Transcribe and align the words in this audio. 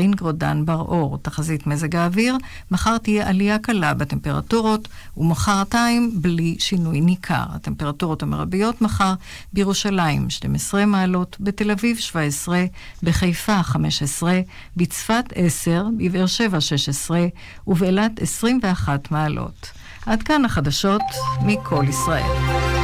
רינגרוד 0.00 0.38
דן 0.38 0.64
בר-אור, 0.64 1.18
תחזית 1.22 1.66
מזג 1.66 1.96
האוויר, 1.96 2.36
מחר 2.70 2.98
תהיה 2.98 3.28
עלייה 3.28 3.58
קלה 3.58 3.94
בטמפרטורות 3.94 4.88
ומחרתיים 5.16 6.10
בלי 6.14 6.56
שינוי 6.58 7.00
ניכר. 7.00 7.44
הטמפרטורות 7.54 8.22
המרביות 8.22 8.82
מחר 8.82 9.14
בירושלים 9.52 10.30
12 10.30 10.86
מעלות, 10.86 11.36
בתל 11.40 11.70
אביב 11.70 11.96
17, 11.96 12.64
בחיפה 13.02 13.62
15, 13.62 14.40
בצפת 14.76 15.24
10, 15.34 15.86
בבאר 15.98 16.26
שבע 16.26 16.60
16 16.60 17.26
ובאילת 17.66 18.22
21 18.22 19.10
מעלות. 19.10 19.70
עד 20.06 20.22
כאן 20.22 20.44
החדשות 20.44 21.02
מכל 21.42 21.84
ישראל. 21.88 22.75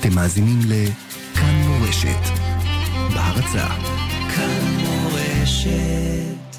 אתם 0.00 0.14
מאזינים 0.14 0.58
לכאן 0.68 1.54
מורשת, 1.54 2.22
בהרצה. 3.14 3.68
כאן 4.34 4.76
מורשת. 4.78 6.56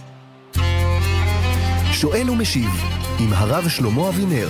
שואל 1.94 2.30
ומשיב 2.30 2.70
עם 3.20 3.34
הרב 3.34 3.70
שלמה 3.70 4.10
אבינר. 4.10 4.50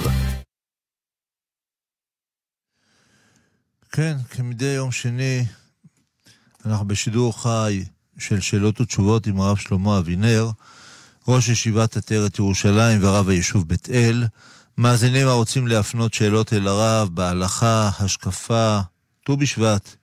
כן, 3.92 4.18
כמדי 4.30 4.66
יום 4.66 4.92
שני, 4.92 5.46
אנחנו 6.66 6.88
בשידור 6.88 7.42
חי 7.42 7.84
של 8.18 8.40
שאלות 8.40 8.82
ותשובות 8.82 9.28
עם 9.28 9.42
הרב 9.42 9.58
שלמה 9.58 10.00
אבינר, 10.00 10.50
ראש 11.28 11.50
ישיבת 11.50 11.98
עטרת 11.98 12.40
ירושלים 12.40 13.04
ורב 13.04 13.30
היישוב 13.30 13.68
בית 13.68 13.90
אל. 13.90 14.24
מאזינים 14.78 15.28
הרוצים 15.28 15.68
להפנות 15.68 16.14
שאלות 16.14 16.54
אל 16.54 16.68
הרב 16.68 17.10
בהלכה, 17.14 17.90
השקפה, 18.00 18.80
ט"ו 19.26 19.38
בשבט, 19.38 19.96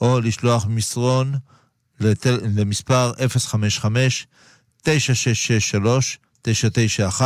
או 0.00 0.20
לשלוח 0.20 0.66
מסרון 0.66 1.34
לתל... 2.00 2.40
למספר 2.56 3.12
055-9663-991, 4.82 7.22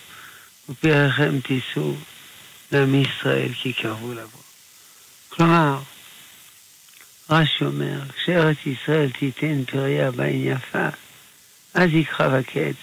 ופיריכם 0.69 1.39
תישאו 1.39 1.93
לעם 2.71 2.95
ישראל 2.95 3.53
כי 3.53 3.73
קרבו 3.73 4.13
לבוא. 4.13 4.41
כלומר, 5.29 5.79
רש"י 7.31 7.65
אומר, 7.65 7.99
כשארץ 8.15 8.57
ישראל 8.65 9.09
תיתן 9.19 9.63
פריה 9.65 10.11
בעין 10.11 10.41
יפה, 10.43 10.87
אז 11.73 11.89
יכחב 11.93 12.33
הקץ, 12.33 12.75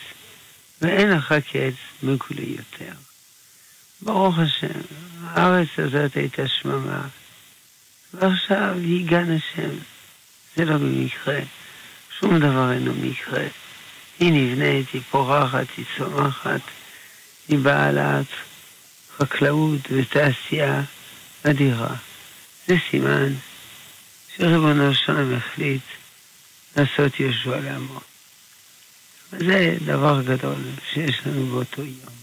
ואין 0.80 1.10
לך 1.10 1.32
קץ 1.32 1.74
מגולה 2.02 2.46
יותר. 2.46 2.92
ברוך 4.02 4.38
השם, 4.38 4.80
הארץ 5.24 5.68
הזאת 5.78 6.16
הייתה 6.16 6.48
שממה, 6.48 7.02
ועכשיו 8.14 8.74
היא 8.74 9.06
גן 9.06 9.32
השם. 9.32 9.70
זה 10.56 10.64
לא 10.64 10.76
במקרה, 10.76 11.38
שום 12.20 12.38
דבר 12.38 12.72
אינו 12.72 12.92
מקרה. 12.94 13.44
היא 14.18 14.32
נבנית, 14.32 14.86
היא 14.92 15.02
פורחת, 15.10 15.66
היא 15.76 15.84
צומחת, 15.98 16.60
היא 17.48 17.58
בעלת 17.58 18.26
חקלאות 19.18 19.80
ותעשייה 19.90 20.82
אדירה. 21.42 21.94
זה 22.66 22.74
סימן 22.90 23.32
שריבונו 24.38 24.94
שלם 24.94 25.34
החליט 25.34 25.82
לעשות 26.76 27.20
יהושע 27.20 27.60
לעמו. 27.60 28.00
וזה 29.32 29.76
דבר 29.86 30.22
גדול 30.22 30.62
שיש 30.92 31.20
לנו 31.26 31.46
באותו 31.46 31.82
יום. 31.82 32.18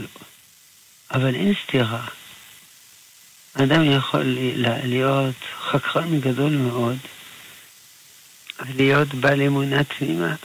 אבל 1.11 1.35
אין 1.35 1.53
סתירה. 1.63 2.07
אדם 3.53 3.91
יכול 3.91 4.23
להיות 4.83 5.35
חכרן 5.59 6.19
גדול 6.19 6.51
מאוד, 6.51 6.97
להיות 8.75 9.13
בעל 9.13 9.41
אמונה 9.41 9.83
תמימה. 9.83 10.35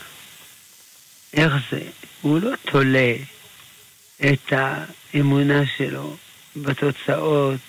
איך 1.33 1.53
זה? 1.71 1.81
הוא 2.21 2.39
לא 2.41 2.51
תולה 2.71 3.15
את 4.19 4.53
האמונה 4.53 5.61
שלו 5.77 6.17
בתוצאות 6.55 7.59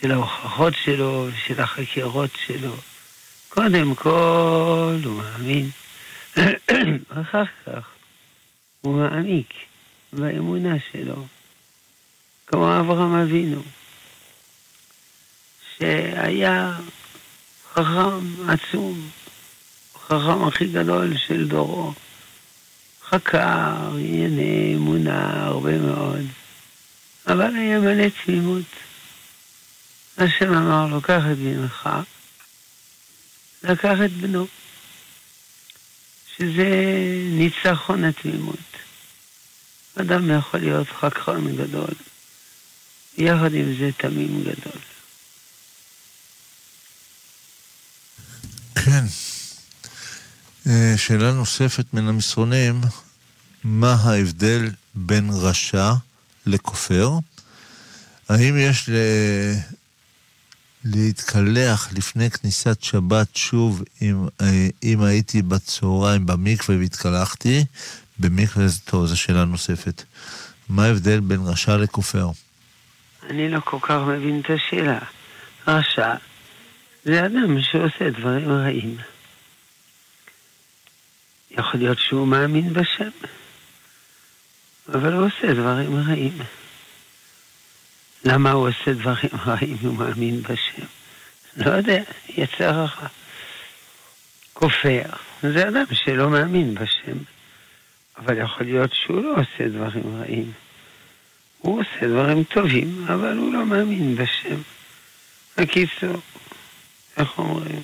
של 0.00 0.12
ההוכחות 0.12 0.74
שלו, 0.84 1.28
של 1.46 1.60
החקירות 1.60 2.30
שלו. 2.46 2.76
קודם 3.54 3.94
כל 3.94 4.96
הוא 5.04 5.22
מאמין, 5.22 5.70
אחר 7.22 7.44
כך 7.66 7.88
הוא 8.80 8.96
מעמיק 8.96 9.54
באמונה 10.12 10.74
שלו, 10.92 11.26
כמו 12.46 12.80
אברהם 12.80 13.14
אבינו, 13.14 13.62
שהיה 15.78 16.78
חכם 17.72 18.48
עצום, 18.48 19.10
החכם 19.94 20.44
הכי 20.44 20.66
גדול 20.66 21.16
של 21.16 21.48
דורו. 21.48 21.92
חקר 23.08 23.90
ענייני 23.98 24.74
אמונה 24.76 25.46
הרבה 25.46 25.78
מאוד, 25.78 26.26
אבל 27.26 27.56
היה 27.56 27.78
מלא 27.78 28.06
תמימות. 28.24 28.64
השם 30.18 30.54
אמר 30.54 30.86
לו, 30.86 31.00
קח 31.00 31.22
את 31.32 31.36
בנך, 31.38 31.88
לקח 33.64 33.96
את 34.04 34.12
בנו, 34.12 34.46
שזה 36.36 36.64
ניצחון 37.30 38.04
התמימות. 38.04 38.56
אדם 40.00 40.38
יכול 40.38 40.60
להיות 40.60 40.88
חכרן 41.00 41.56
גדול, 41.56 41.94
יחד 43.18 43.54
עם 43.54 43.76
זה 43.78 43.90
תמים 43.96 44.40
גדול. 44.42 44.80
כן. 48.74 49.04
אה, 50.66 50.94
שאלה 50.96 51.32
נוספת 51.32 51.94
מן 51.94 52.08
המסרונים, 52.08 52.80
מה 53.64 53.94
ההבדל 53.94 54.70
בין 54.94 55.30
רשע 55.32 55.92
לכופר? 56.46 57.10
האם 58.28 58.58
יש. 58.58 58.90
להתקלח 60.84 61.92
לפני 61.92 62.30
כניסת 62.30 62.82
שבת 62.82 63.36
שוב 63.36 63.82
אם, 64.02 64.26
אה, 64.40 64.68
אם 64.82 65.02
הייתי 65.02 65.42
בצהריים 65.42 66.26
במקווה 66.26 66.78
והתקלחתי? 66.78 67.64
במקווה 68.18 68.68
זה 68.68 68.80
טוב, 68.80 69.06
זו 69.06 69.16
שאלה 69.16 69.44
נוספת. 69.44 70.02
מה 70.68 70.84
ההבדל 70.84 71.20
בין 71.20 71.40
רשע 71.44 71.76
לכופר? 71.76 72.28
אני 73.30 73.48
לא 73.48 73.60
כל 73.60 73.78
כך 73.82 74.00
מבין 74.08 74.40
את 74.40 74.50
השאלה. 74.50 74.98
רשע 75.66 76.14
זה 77.04 77.26
אדם 77.26 77.62
שעושה 77.62 78.10
דברים 78.10 78.52
רעים. 78.52 78.96
יכול 81.50 81.80
להיות 81.80 81.98
שהוא 81.98 82.26
מאמין 82.26 82.72
בשם, 82.72 83.10
אבל 84.88 85.12
הוא 85.12 85.26
עושה 85.26 85.54
דברים 85.54 85.96
רעים. 85.96 86.38
למה 88.24 88.52
הוא 88.52 88.68
עושה 88.68 88.92
דברים 88.92 89.30
רעים 89.46 89.76
הוא 89.82 89.94
מאמין 89.94 90.42
בשם? 90.42 90.86
לא 91.56 91.70
יודע, 91.70 92.02
יצא 92.28 92.70
רע. 92.70 92.88
כופר, 94.52 95.02
זה 95.42 95.68
אדם 95.68 95.84
שלא 95.92 96.30
מאמין 96.30 96.74
בשם, 96.74 97.18
אבל 98.18 98.38
יכול 98.38 98.66
להיות 98.66 98.90
שהוא 98.94 99.22
לא 99.22 99.32
עושה 99.32 99.68
דברים 99.68 100.20
רעים. 100.20 100.52
הוא 101.58 101.80
עושה 101.80 102.08
דברים 102.08 102.44
טובים, 102.44 103.04
אבל 103.08 103.36
הוא 103.36 103.52
לא 103.52 103.66
מאמין 103.66 104.16
בשם. 104.16 104.60
הקיצור, 105.58 106.20
איך 107.16 107.38
אומרים? 107.38 107.82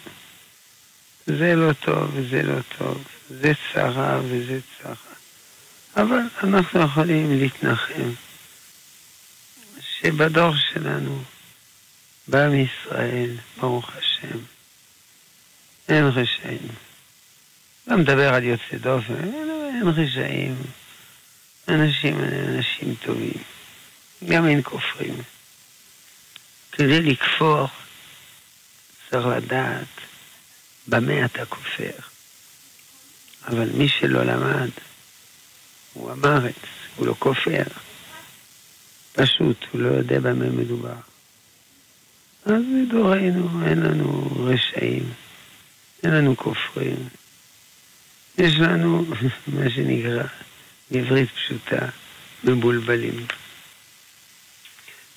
זה 1.26 1.56
לא 1.56 1.72
טוב 1.72 2.10
וזה 2.14 2.42
לא 2.42 2.58
טוב, 2.78 3.04
זה 3.28 3.52
צרה 3.72 4.20
וזה 4.24 4.60
צרה. 4.78 4.94
אבל 5.96 6.20
אנחנו 6.44 6.80
יכולים 6.80 7.38
להתנחם 7.38 8.10
שבדור 10.02 10.52
שלנו, 10.56 11.22
בעם 12.28 12.52
ישראל, 12.54 13.36
ברוך 13.60 13.90
השם, 13.96 14.38
אין 15.88 16.04
רשעים. 16.04 16.68
לא 17.86 17.96
מדבר 17.96 18.34
על 18.34 18.44
יוצא 18.44 18.76
דופן, 18.80 19.30
אין 19.74 19.88
רשעים. 19.88 20.56
אנשים 21.68 22.20
אנשים 22.20 22.94
טובים, 22.94 23.42
גם 24.28 24.46
אין 24.46 24.60
כופרים. 24.62 25.22
כדי 26.72 27.02
לכפור 27.02 27.68
צריך 29.10 29.26
לדעת 29.26 29.86
במה 30.86 31.24
אתה 31.24 31.46
כופר. 31.46 31.90
אבל 33.48 33.68
מי 33.74 33.88
שלא 33.88 34.22
למד, 34.22 34.70
הוא 35.92 36.10
המרץ, 36.10 36.54
הוא 36.96 37.06
לא 37.06 37.14
כופר. 37.18 37.62
פשוט, 39.12 39.64
הוא 39.72 39.80
לא 39.80 39.88
יודע 39.88 40.20
במה 40.20 40.50
מדובר. 40.50 40.94
אז 42.44 42.62
בדורנו 42.88 43.66
אין 43.66 43.80
לנו 43.80 44.30
רשעים, 44.44 45.12
אין 46.02 46.12
לנו 46.12 46.36
כופרים. 46.36 47.08
יש 48.38 48.54
לנו 48.58 49.04
מה 49.54 49.70
שנקרא 49.70 50.22
בעברית 50.90 51.28
פשוטה, 51.30 51.88
מבולבלים. 52.44 53.26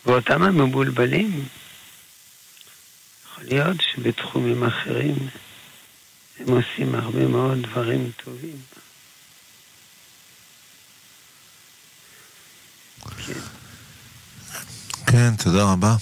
ואותם 0.05 0.43
המבולבלים, 0.43 1.45
יכול 3.25 3.43
להיות 3.43 3.77
שבתחומים 3.81 4.63
אחרים 4.63 5.15
הם 6.39 6.47
עושים 6.49 6.95
הרבה 6.95 7.27
מאוד 7.27 7.61
דברים 7.61 8.11
טובים. 8.23 8.57
כן, 15.13 15.35
תודה 15.35 15.63
רבה. 15.63 15.95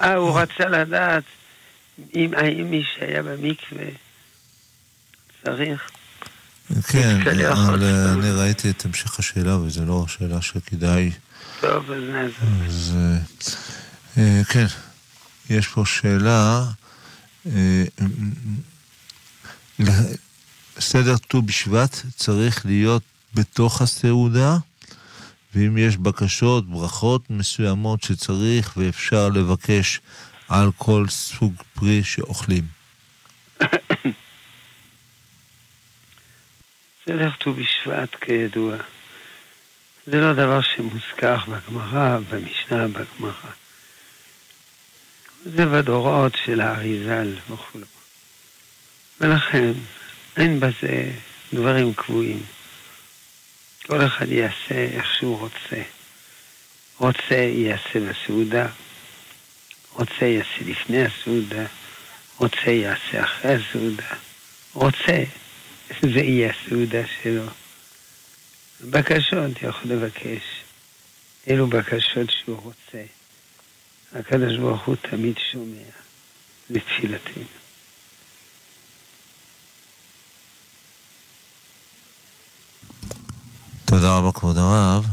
אה, 0.00 0.14
הוא 0.14 0.40
רצה 0.40 0.64
לדעת 0.68 1.22
אם, 2.14 2.30
האם 2.36 2.70
מי 2.70 2.84
שהיה 2.94 3.22
במקווה 3.22 3.84
צריך... 5.44 5.90
כן, 6.88 7.20
אבל 7.52 7.82
אה, 7.82 8.12
אני 8.12 8.30
ראיתי 8.30 8.70
את 8.70 8.84
המשך 8.84 9.18
השאלה, 9.18 9.56
וזו 9.56 9.84
לא 9.84 10.04
שאלה 10.08 10.42
שכדאי... 10.42 11.10
טוב, 11.60 11.90
אז 11.90 12.02
נעזור. 12.02 12.66
אז 12.66 12.92
אה, 14.18 14.44
כן, 14.44 14.66
יש 15.50 15.68
פה 15.68 15.84
שאלה, 15.86 16.64
סדר 20.78 21.16
ט"ו 21.16 21.42
בשבט 21.42 21.96
צריך 22.16 22.66
להיות 22.66 23.02
בתוך 23.34 23.82
הסעודה, 23.82 24.56
ואם 25.54 25.78
יש 25.78 25.96
בקשות, 25.96 26.70
ברכות 26.70 27.30
מסוימות 27.30 28.02
שצריך 28.02 28.76
ואפשר 28.76 29.28
לבקש 29.28 30.00
על 30.48 30.70
כל 30.76 31.06
סוג 31.08 31.54
פרי 31.74 32.04
שאוכלים. 32.04 32.64
סדר 37.06 37.30
ט"ו 37.40 37.52
בשבט, 37.52 38.14
כידוע, 38.20 38.76
זה 40.06 40.20
לא 40.20 40.32
דבר 40.32 40.60
שמוזכר 40.62 41.36
בגמרא, 41.36 42.18
במשנה, 42.30 42.88
בגמרא. 42.88 43.50
זה 45.44 45.66
בדורות 45.66 46.32
של 46.44 46.60
האריזל 46.60 47.34
וכו'. 47.50 47.78
ולכן 49.20 49.72
אין 50.36 50.60
בזה 50.60 51.12
דברים 51.54 51.94
קבועים. 51.94 52.42
כל 53.86 54.06
אחד 54.06 54.32
יעשה 54.32 54.74
איך 54.74 55.14
שהוא 55.14 55.38
רוצה. 55.38 55.82
רוצה 56.98 57.34
יעשה 57.34 58.00
בסעודה, 58.00 58.68
רוצה 59.92 60.24
יעשה 60.24 60.64
לפני 60.66 61.02
הסעודה, 61.04 61.66
רוצה 62.38 62.70
יעשה 62.70 63.24
אחרי 63.24 63.54
הסעודה, 63.54 64.06
רוצה 64.72 65.24
זה 66.02 66.20
יהיה 66.20 66.50
הסעודה 66.50 67.02
שלו. 67.22 67.46
בקשות 68.80 69.62
יכול 69.62 69.90
לבקש, 69.90 70.42
אלו 71.50 71.66
בקשות 71.66 72.30
שהוא 72.30 72.60
רוצה. 72.60 73.04
הקדוש 74.12 74.56
ברוך 74.56 74.84
הוא 74.84 74.96
תמיד 74.96 75.34
שומע 75.52 75.90
לתפילתנו. 76.70 77.63
תודה 83.96 84.16
רבה, 84.16 84.32
כבוד 84.32 84.58
הרב. 84.58 85.06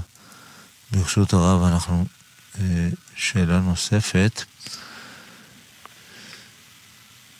ברשות 0.91 1.33
הרב, 1.33 1.63
אנחנו... 1.63 2.05
אה, 2.59 2.89
שאלה 3.15 3.59
נוספת. 3.59 4.43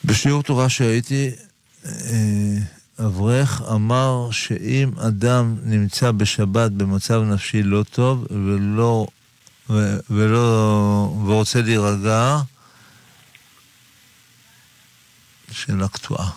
בשיעור 0.06 0.44
תורה 0.44 0.70
שהייתי, 0.70 1.32
אה, 1.86 1.92
אברך 3.00 3.62
אמר 3.62 4.32
שאם 4.32 4.92
אדם 5.00 5.56
נמצא 5.64 6.12
בשבת 6.12 6.72
במצב 6.72 7.22
נפשי 7.22 7.64
לא 7.64 7.84
טוב 7.92 8.26
ולא, 8.32 9.08
ולא, 10.10 11.16
ורוצה 11.26 11.62
להירגע, 11.62 12.38
שאלה 15.52 15.88
קטועה. 15.88 16.30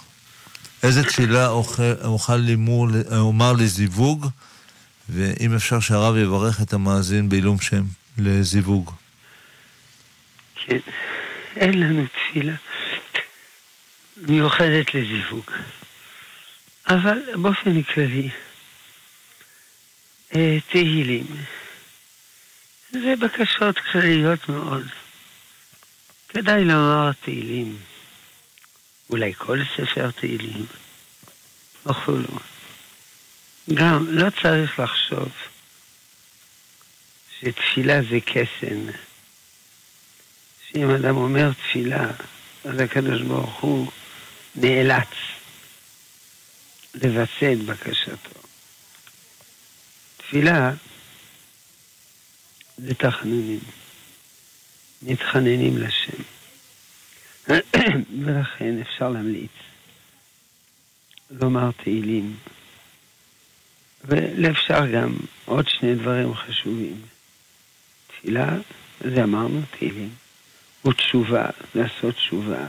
איזה 0.82 1.04
תפילה 1.04 1.48
אוכל 2.04 2.36
לימור, 2.36 2.88
אומר 3.16 3.52
לזיווג, 3.52 4.26
ואם 5.08 5.54
אפשר 5.54 5.80
שהרב 5.80 6.16
יברך 6.16 6.62
את 6.62 6.72
המאזין 6.72 7.28
בעילום 7.28 7.60
שם 7.60 7.82
לזיווג. 8.18 8.90
כן, 10.54 10.78
אין 11.56 11.80
לנו 11.80 12.04
תפילה 12.06 12.54
מיוחדת 14.16 14.94
לזיווג. 14.94 15.50
אבל 16.88 17.18
באופן 17.42 17.82
כללי, 17.82 18.30
אה, 20.34 20.58
תהילים. 20.70 21.26
זה 22.90 23.14
בקשות 23.20 23.78
כלליות 23.78 24.48
מאוד. 24.48 24.86
כדאי 26.28 26.64
לומר 26.64 27.10
תהילים. 27.24 27.76
אולי 29.10 29.32
כל 29.34 29.58
ספר 29.76 30.10
תהילים. 30.10 30.66
וכולו. 31.86 32.53
גם 33.74 34.06
לא 34.08 34.30
צריך 34.42 34.78
לחשוב 34.78 35.32
שתפילה 37.40 38.02
זה 38.10 38.18
קסם. 38.20 38.92
שאם 40.68 40.90
אדם 40.90 41.16
אומר 41.16 41.52
תפילה, 41.52 42.10
אז 42.64 42.80
הקדוש 42.80 43.22
ברוך 43.22 43.60
הוא 43.60 43.92
נאלץ 44.54 45.08
לבצע 46.94 47.52
את 47.52 47.58
בקשתו. 47.58 48.40
תפילה 50.16 50.72
זה 52.76 52.94
תחנונים, 52.94 53.60
מתחננים 55.02 55.78
לשם. 55.78 56.22
ולכן 58.24 58.80
אפשר 58.80 59.08
להמליץ 59.08 59.50
לומר 61.30 61.70
תהילים. 61.82 62.36
ואפשר 64.04 64.86
גם 64.86 65.16
עוד 65.44 65.68
שני 65.68 65.94
דברים 65.94 66.34
חשובים. 66.34 67.02
תפילה, 68.06 68.48
זה 69.00 69.24
אמרנו, 69.24 69.60
תהילים. 69.78 70.10
ותשובה, 70.84 71.46
לעשות 71.74 72.14
תשובה. 72.14 72.66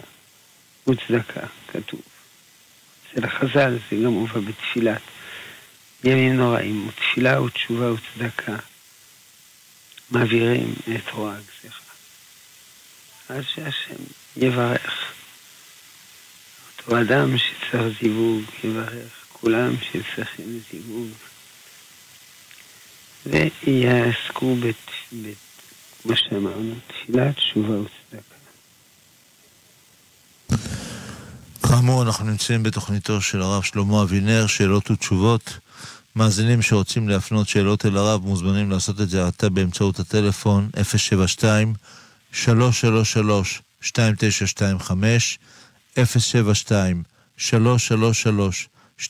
וצדקה, 0.88 1.48
כתוב. 1.68 2.02
אצל 3.12 3.26
החז"ל 3.26 3.78
זה 3.90 3.96
גם 3.96 4.12
מובא 4.12 4.40
בתפילת 4.40 5.02
ימים 6.04 6.38
נוראים, 6.38 6.88
ותפילה 6.88 7.42
ותשובה 7.42 7.92
וצדקה. 7.94 8.56
מעבירים 10.12 10.76
את 10.96 11.12
רוע 11.12 11.36
הגזירה. 11.36 11.80
אז 13.30 13.44
שהשם 13.46 14.04
יברך. 14.38 15.14
אותו 16.78 17.02
אדם 17.02 17.38
שצריך 17.38 18.00
זיווג, 18.02 18.44
יברך. 18.64 19.25
כולם 19.46 19.76
שצריכים 19.82 20.60
זיווג. 20.72 21.10
ויעסקו, 23.26 24.56
כמו 26.04 26.16
שאמרנו, 26.16 26.76
תפילה, 26.88 27.34
תשובה 27.34 27.80
וצדקה. 27.80 28.36
כאמור, 31.68 32.04
אנחנו 32.04 32.26
נמצאים 32.26 32.64
בתוכניתו 32.64 33.22
של 33.22 33.42
הרב 33.42 33.64
שלמה 33.64 34.02
אבינר, 34.04 34.48
שאלות 34.48 34.92
ותשובות. 34.92 35.60
מאזינים 36.16 36.62
שרוצים 36.62 37.10
להפנות 37.10 37.48
שאלות 37.48 37.86
אל 37.86 37.98
הרב 37.98 38.22
מוזמנים 38.26 38.72
לעשות 38.72 39.02
את 39.02 39.10
זה 39.10 39.28
עתה 39.28 39.50
באמצעות 39.50 40.00
הטלפון 40.00 40.70
072 40.84 41.74
333 42.34 43.62
2925 49.00 49.00
072 49.00 49.02
333 49.02 49.06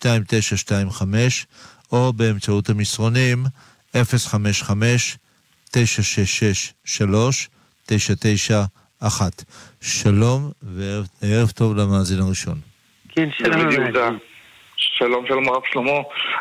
2925 1.46 1.46
או 1.92 2.14
באמצעות 2.14 2.70
המסרונים 2.70 3.44
055 3.94 5.18
966 5.72 6.74
3991 6.86 9.44
שלום 9.82 10.52
וערב 10.62 11.50
טוב 11.50 11.78
למאזין 11.78 12.20
הראשון. 12.20 12.58
כן, 13.10 13.30
שלום. 13.38 13.70
שלום, 14.78 15.28
שלום 15.28 15.50
הרב 15.50 15.62
שלמה, 15.72 15.92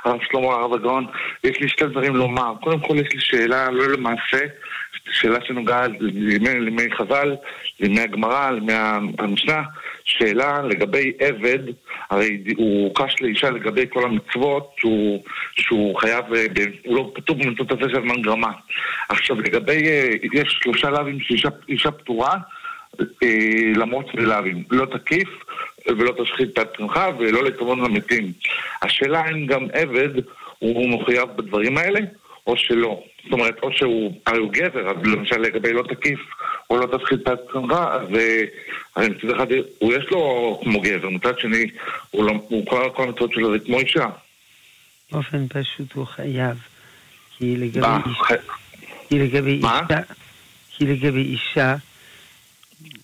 הרב 0.04 0.18
שלמה, 0.30 0.54
הרב 0.54 0.72
הגאון. 0.72 1.06
יש 1.44 1.60
לי 1.60 1.68
שתי 1.68 1.86
דברים 1.86 2.16
לומר. 2.16 2.54
קודם 2.62 2.80
כל 2.80 2.96
יש 2.96 3.08
לי 3.12 3.20
שאלה, 3.20 3.70
לא 3.70 3.88
למעשה, 3.88 4.38
שאלה 5.10 5.38
שנוגעת 5.46 5.90
לימי 6.00 6.94
חז"ל, 6.98 7.36
לימי 7.80 8.00
הגמרא, 8.00 8.50
לימי 8.50 8.72
המשנה. 9.18 9.62
שאלה 10.04 10.62
לגבי 10.62 11.12
עבד, 11.18 11.58
הרי 12.10 12.42
הוא 12.56 12.84
הוקש 12.84 13.14
לאישה 13.20 13.50
לגבי 13.50 13.84
כל 13.90 14.04
המצוות 14.04 14.70
שהוא, 14.76 15.22
שהוא 15.56 15.96
חייב, 15.96 16.24
הוא 16.84 16.96
לא 16.96 17.12
כתוב 17.14 17.38
במצוות 17.38 17.72
הזה 17.72 17.90
של 17.90 18.00
זמן 18.00 18.22
גרמה. 18.22 18.50
עכשיו 19.08 19.40
לגבי, 19.40 19.82
יש 20.32 20.58
שלושה 20.62 20.90
לאווים 20.90 21.18
שאישה 21.20 21.90
פטורה, 21.90 22.34
אה, 23.00 23.72
למרות 23.76 24.06
שלאווים, 24.12 24.62
לא 24.70 24.86
תקיף 24.86 25.28
ולא 25.86 26.12
תשחית 26.22 26.48
את 26.52 26.58
עצמך 26.58 27.00
ולא 27.18 27.44
לכבוד 27.44 27.78
למתים. 27.78 28.32
השאלה 28.82 29.30
אם 29.30 29.46
גם 29.46 29.66
עבד 29.72 30.08
הוא 30.58 30.88
מחויב 30.88 31.28
בדברים 31.36 31.78
האלה 31.78 32.00
או 32.46 32.56
שלא. 32.56 33.02
זאת 33.24 33.32
אומרת, 33.32 33.58
או 33.62 33.72
שהוא, 33.72 34.20
הרי 34.26 34.38
הוא 34.38 34.52
גבר, 34.52 34.88
אז 34.88 34.96
למשל 35.04 35.38
לגבי 35.38 35.72
לא 35.72 35.82
תקיף 35.82 36.20
או 36.70 36.76
לא 36.76 36.98
תשחית 36.98 37.20
את 37.22 37.28
עצמך, 37.28 37.72
אז 37.72 38.08
הרי 38.96 39.08
מצד 39.08 39.30
אחד 39.36 39.46
הוא 39.78 39.92
יש 39.92 40.04
לו 40.10 40.60
כמו 40.62 40.80
גבר, 40.80 41.10
מצד 41.10 41.38
שני 41.38 41.70
הוא, 42.10 42.24
לא, 42.24 42.32
הוא 42.48 42.66
כל, 42.66 43.02
המצוות 43.02 43.32
שלו 43.32 43.52
זה 43.52 43.58
כמו 43.64 43.78
אישה. 43.78 44.06
באופן 45.12 45.48
פשוט 45.48 45.92
הוא 45.92 46.06
חייב, 46.06 46.56
כי 47.38 47.56
לגבי 47.56 47.86
אישה, 48.06 48.34
כי 49.08 49.18
לגבי 49.18 49.50
אישה, 49.50 50.00
כי 50.70 50.86
לגבי 50.86 51.22
אישה 51.22 51.76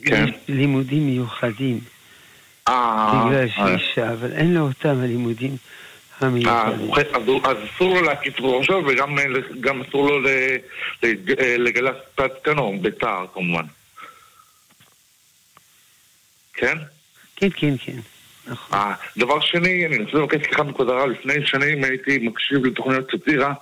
כן. 0.05 0.25
יש 0.29 0.35
לימודים 0.49 1.07
מיוחדים. 1.07 1.81
אה, 2.69 3.25
בגלל 3.27 3.49
אה. 3.59 3.75
אישה, 3.75 4.13
אבל 4.13 4.33
אין 4.33 4.55
לו 4.55 4.61
אותם 4.61 5.01
הלימודים 5.01 5.57
המיוחדים. 6.21 6.91
אז 7.45 7.57
אסור 7.75 7.95
לו 7.95 8.03
להקיף 8.03 8.41
ראשו 8.41 8.83
וגם 8.87 9.81
אסור 9.89 10.09
לו 10.09 10.21
לגלס 11.59 11.97
את 12.15 12.21
התקנו, 12.21 12.79
בתער 12.83 13.27
כמובן. 13.35 13.65
כן? 16.55 16.79
כן, 17.37 17.49
כן, 17.57 17.75
כן. 17.85 17.99
נכון. 18.47 18.79
דבר 19.17 19.41
שני, 19.41 19.87
אני 19.87 19.99
רוצה 19.99 20.19
לבקש 20.19 20.47
סליחה 20.47 20.63
מכבוד 20.63 20.89
הרב, 20.89 21.11
לפני 21.11 21.47
שנים 21.47 21.85
הייתי 21.85 22.19
מקשיב 22.19 22.65
לתוכניות 22.65 23.11
סאטירה 23.11 23.53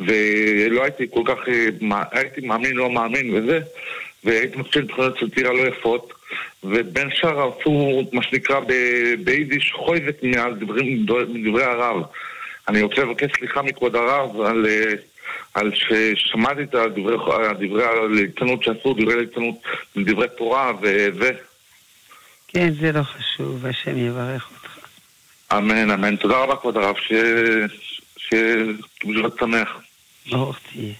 ולא 0.00 0.82
הייתי 0.82 1.06
כל 1.14 1.22
כך, 1.24 1.36
אה, 1.48 2.02
הייתי 2.12 2.40
מאמין, 2.40 2.76
לא 2.76 2.90
מאמין 2.90 3.34
וזה 3.34 3.60
והייתי 4.26 4.56
מקשיב 4.56 4.84
לתוכניות 4.84 5.18
סאטירה 5.20 5.52
לא 5.52 5.68
יפות 5.68 6.12
ובין 6.64 7.08
שאר 7.14 7.48
עשו 7.48 8.02
מה 8.12 8.22
שנקרא 8.22 8.60
ביידיש 9.24 9.72
חויבת 9.72 10.22
מדברי 11.28 11.64
הרב. 11.64 12.02
אני 12.68 12.82
רוצה 12.82 13.02
לבקש 13.02 13.30
סליחה 13.38 13.62
מכבוד 13.62 13.96
הרב 13.96 14.40
על, 14.40 14.66
אה, 14.66 14.92
על 15.54 15.72
ששמעתי 15.74 16.62
את 16.62 16.74
הדברי 16.74 17.84
הליצנות 17.84 18.64
שעשו, 18.64 18.94
דברי 18.94 19.16
ליצנות, 19.16 19.54
דברי 19.96 20.26
תורה 20.38 20.72
ו... 20.82 21.28
כן, 22.48 22.72
זה 22.80 22.92
לא 22.92 23.02
חשוב, 23.02 23.66
השם 23.66 23.98
יברך 23.98 24.50
אותך. 24.50 24.78
אמן, 25.52 25.90
אמן. 25.90 26.16
תודה 26.16 26.38
רבה, 26.38 26.56
כבוד 26.56 26.76
הרב, 26.76 26.94
שיהיה 28.18 28.72
שמח. 29.40 29.68
ברוך 30.30 30.58
תהיה. 30.72 30.92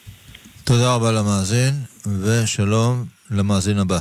תודה 0.64 0.94
רבה 0.94 1.12
למאזין, 1.12 1.74
ושלום 2.22 3.15
למאזין 3.30 3.78
הבא. 3.78 3.98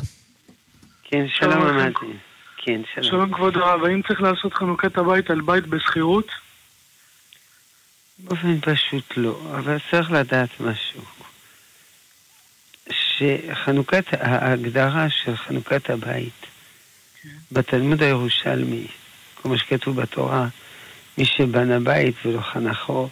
כן, 1.03 1.25
שלום 1.27 1.67
למאזין. 1.67 1.94
כן, 2.58 2.82
שלום. 2.94 3.10
שלום 3.10 3.34
כבוד 3.34 3.58
הרב, 3.58 3.84
האם 3.84 4.01
צריך 4.01 4.22
לעשות 4.22 4.53
חנוכת 4.53 4.98
הבית 4.98 5.29
על 5.29 5.41
בית 5.41 5.67
בשכירות? 5.67 6.27
באופן 8.20 8.62
פשוט 8.62 9.13
לא, 9.17 9.41
אבל 9.58 9.77
צריך 9.91 10.12
לדעת 10.12 10.50
משהו. 10.60 11.01
שחנוכת, 12.89 14.05
ההגדרה 14.12 15.10
של 15.10 15.38
חנוכת 15.38 15.89
הבית 15.89 16.46
בתלמוד 17.51 18.03
הירושלמי, 18.03 18.88
כמו 19.41 19.58
שכתוב 19.58 20.01
בתורה, 20.01 20.48
מי 21.17 21.25
שבנה 21.25 21.79
בית 21.79 22.15
ולא 22.25 22.41
חנכו, 22.41 23.10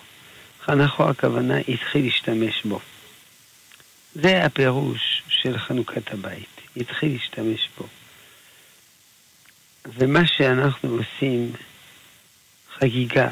חנכו 0.65 1.10
הכוונה 1.10 1.58
התחיל 1.67 2.05
להשתמש 2.05 2.63
בו. 2.65 2.79
זה 4.15 4.46
הפירוש 4.46 5.24
של 5.27 5.58
חנוכת 5.58 6.13
הבית, 6.13 6.62
התחיל 6.77 7.13
להשתמש 7.13 7.70
בו. 7.77 7.88
ומה 9.86 10.27
שאנחנו 10.27 10.89
עושים, 10.89 11.51
חגיגה 12.79 13.27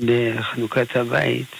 בחנוכת 0.00 0.96
הבית, 0.96 1.54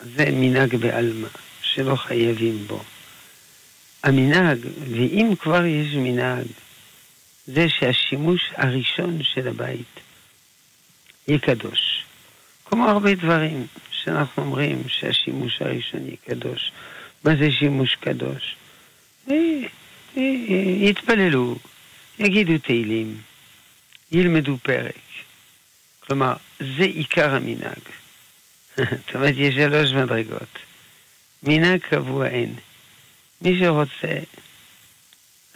זה 0.00 0.24
מנהג 0.32 0.76
בעלמא, 0.76 1.28
שלא 1.62 1.96
חייבים 1.96 2.66
בו. 2.66 2.84
המנהג, 4.02 4.58
ואם 4.90 5.32
כבר 5.40 5.64
יש 5.64 5.94
מנהג, 5.94 6.46
זה 7.46 7.66
שהשימוש 7.68 8.40
הראשון 8.54 9.22
של 9.22 9.48
הבית 9.48 10.00
יהיה 11.28 11.38
קדוש. 11.38 12.04
כמו 12.64 12.88
הרבה 12.88 13.14
דברים 13.14 13.66
שאנחנו 14.06 14.42
אומרים 14.42 14.82
שהשימוש 14.88 15.62
הראשון 15.62 16.00
יהיה 16.06 16.16
קדוש. 16.26 16.72
מה 17.24 17.36
זה 17.36 17.50
שימוש 17.50 17.94
קדוש? 17.94 18.56
אה, 19.30 19.34
אה, 20.16 20.22
יתפללו, 20.80 21.58
יגידו 22.18 22.58
תהילים, 22.58 23.16
ילמדו 24.12 24.56
פרק. 24.62 24.94
כלומר, 26.00 26.34
זה 26.58 26.84
עיקר 26.84 27.34
המנהג. 27.34 27.82
זאת 28.78 29.14
אומרת, 29.14 29.34
יש 29.36 29.54
שלוש 29.54 29.92
מדרגות. 29.92 30.58
מנהג 31.42 31.80
קבוע 31.80 32.26
אין. 32.26 32.54
מי 33.42 33.58
שרוצה 33.58 34.18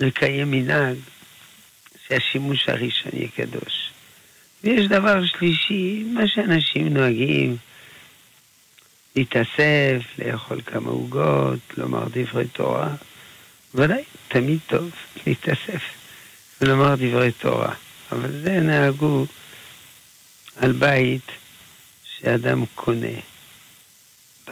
לקיים 0.00 0.50
מנהג, 0.50 0.96
שהשימוש 2.08 2.68
הראשון 2.68 3.12
יהיה 3.14 3.28
קדוש. 3.36 3.90
ויש 4.64 4.86
דבר 4.86 5.26
שלישי, 5.26 6.04
מה 6.14 6.28
שאנשים 6.28 6.94
נוהגים, 6.94 7.56
להתאסף, 9.16 10.02
לאכול 10.18 10.60
כמה 10.66 10.90
עוגות, 10.90 11.58
לומר 11.76 12.04
דברי 12.10 12.48
תורה. 12.48 12.88
ודאי, 13.74 14.02
תמיד 14.28 14.58
טוב 14.66 14.90
להתאסף 15.26 15.82
ולומר 16.60 16.94
דברי 16.94 17.32
תורה. 17.32 17.74
אבל 18.12 18.42
זה 18.42 18.60
נהגו 18.60 19.26
על 20.56 20.72
בית 20.72 21.30
שאדם 22.04 22.64
קונה, 22.74 23.18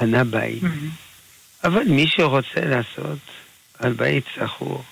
בנה 0.01 0.25
בית. 0.25 0.63
Mm-hmm. 0.63 1.65
אבל 1.65 1.83
מי 1.83 2.07
שרוצה 2.09 2.61
לעשות 2.61 3.19
על 3.79 3.93
בית 3.93 4.25
סחור, 4.35 4.85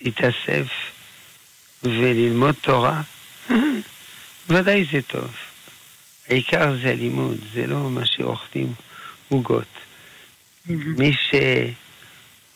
להתאסף 0.00 0.66
וללמוד 1.82 2.54
תורה, 2.60 3.02
ודאי 4.48 4.84
זה 4.92 5.02
טוב. 5.02 5.30
העיקר 6.28 6.76
זה 6.82 6.90
הלימוד, 6.90 7.36
זה 7.54 7.66
לא 7.66 7.90
מה 7.90 8.06
שאוכלים 8.06 8.72
עוגות. 9.28 9.64
מי 10.66 11.12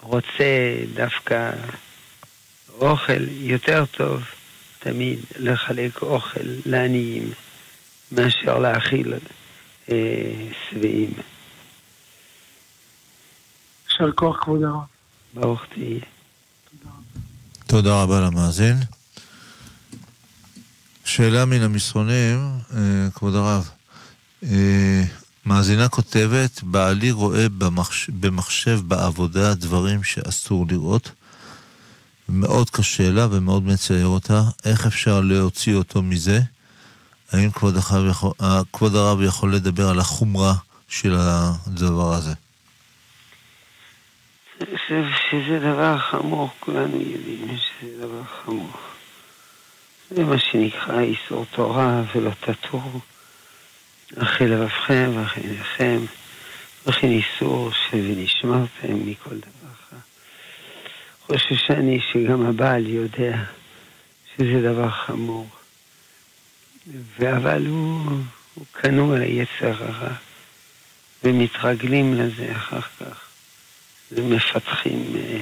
שרוצה 0.01 0.77
דווקא 0.95 1.51
אוכל 2.81 3.29
יותר 3.29 3.85
טוב, 3.87 4.23
תמיד 4.79 5.19
לחלק 5.39 6.03
אוכל 6.03 6.41
לעניים. 6.67 7.33
מאשר 8.13 8.59
להאכיל 8.59 9.15
אה, 9.91 9.97
שבעים. 10.71 11.13
יישר 13.89 14.13
כוח, 14.13 14.45
כבוד 14.45 14.63
הרב. 14.63 14.81
ברוך 15.35 15.65
תהיה. 15.75 16.01
תודה 17.67 18.03
רבה 18.03 18.21
למאזין. 18.21 18.77
שאלה 21.09 21.45
מן 21.45 21.63
המסרונים, 21.63 22.39
אה, 22.77 23.11
כבוד 23.15 23.35
הרב. 23.35 23.71
אה, 24.45 25.03
מאזינה 25.47 25.89
כותבת, 25.89 26.63
בעלי 26.63 27.11
רואה 27.11 27.49
במחש... 27.59 28.11
במחשב 28.11 28.81
בעבודה 28.85 29.55
דברים 29.55 30.03
שאסור 30.05 30.67
לראות. 30.71 31.11
מאוד 32.29 32.71
קשה 32.71 33.11
לה 33.11 33.27
ומאוד 33.31 33.67
מצייר 33.67 34.07
אותה. 34.07 34.43
איך 34.65 34.87
אפשר 34.87 35.21
להוציא 35.21 35.75
אותו 35.75 36.03
מזה? 36.03 36.41
האם 37.33 37.51
כבוד 37.51 37.77
יכול, 38.11 38.33
אה, 38.43 38.61
כבוד 38.73 38.95
הרב 38.95 39.23
יכול 39.23 39.55
לדבר 39.55 39.89
על 39.89 39.99
החומרה 39.99 40.55
של 40.89 41.17
הדבר 41.19 42.13
הזה? 42.15 42.33
אני 44.61 44.79
חושב 44.79 45.03
שזה 45.31 45.59
דבר 45.59 45.99
חמור, 45.99 46.51
כולנו 46.61 46.97
יודעים 46.97 47.57
שזה 47.57 48.07
דבר 48.07 48.23
חמור. 48.45 48.88
זה 50.11 50.25
מה 50.25 50.39
שנקרא 50.39 51.01
איסור 51.01 51.45
תורה 51.51 52.03
ולא 52.15 52.31
תטור. 52.41 53.01
אחי 54.17 54.47
לבבכם 54.47 55.11
ואחי 55.15 55.41
עיניכם, 55.41 56.01
וכן 56.87 57.09
איסור 57.09 57.71
ונשמרתם 57.93 59.07
מכל 59.07 59.37
דבר 59.37 59.71
אחר. 59.73 59.97
חוששני 61.27 62.01
שגם 62.13 62.47
הבעל 62.47 62.87
יודע 62.87 63.45
שזה 64.37 64.73
דבר 64.73 64.91
חמור. 64.91 65.49
אבל 67.21 67.67
הוא, 67.67 68.01
הוא 68.55 68.65
כנוע 68.83 69.19
ליצר 69.19 69.85
הרע, 69.85 70.13
ומתרגלים 71.25 72.15
לזה 72.15 72.53
אחר 72.57 72.81
כך, 72.81 73.29
ומפתחים 74.13 75.17
אה, 75.17 75.41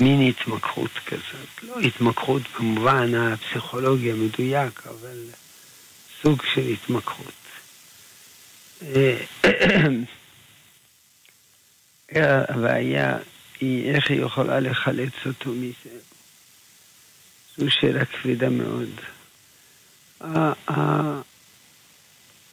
מין 0.00 0.28
התמכרות 0.28 0.90
כזאת. 1.06 1.62
לא 1.62 1.80
התמכרות 1.80 2.42
במובן 2.58 3.14
הפסיכולוגי 3.14 4.12
המדויק, 4.12 4.86
אבל 4.86 5.24
סוג 6.22 6.42
של 6.54 6.60
התמכרות. 6.60 7.32
אה, 8.82 9.16
הבעיה 12.48 13.18
היא 13.60 13.90
איך 13.90 14.10
היא 14.10 14.20
יכולה 14.20 14.60
לחלץ 14.60 15.12
אותו 15.26 15.50
מזה. 15.50 15.98
זו 17.56 17.70
שאלה 17.70 18.04
כבדה 18.04 18.48
מאוד. 18.48 18.90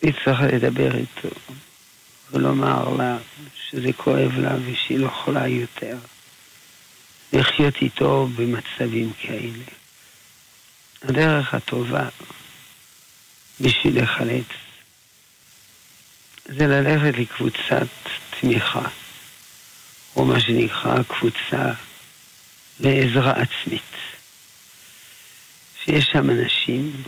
היא 0.01 0.13
צריכה 0.25 0.47
לדבר 0.47 0.95
איתו 0.95 1.29
ולומר 2.31 2.89
לה 2.89 3.17
שזה 3.69 3.93
כואב 3.93 4.31
לה 4.37 4.55
ושהיא 4.65 4.99
לא 4.99 5.05
יכולה 5.05 5.47
יותר 5.47 5.97
לחיות 7.33 7.75
איתו 7.81 8.27
במצבים 8.35 9.13
כאלה. 9.21 9.63
הדרך 11.01 11.53
הטובה 11.53 12.09
בשביל 13.61 14.03
לחלץ 14.03 14.45
זה 16.45 16.67
ללכת 16.67 17.19
לקבוצת 17.19 17.87
תמיכה, 18.39 18.87
או 20.15 20.25
מה 20.25 20.39
שנקרא 20.39 21.03
קבוצה 21.03 21.71
לעזרה 22.79 23.31
עצמית. 23.31 23.81
שיש 25.83 26.05
שם 26.05 26.29
אנשים 26.29 27.03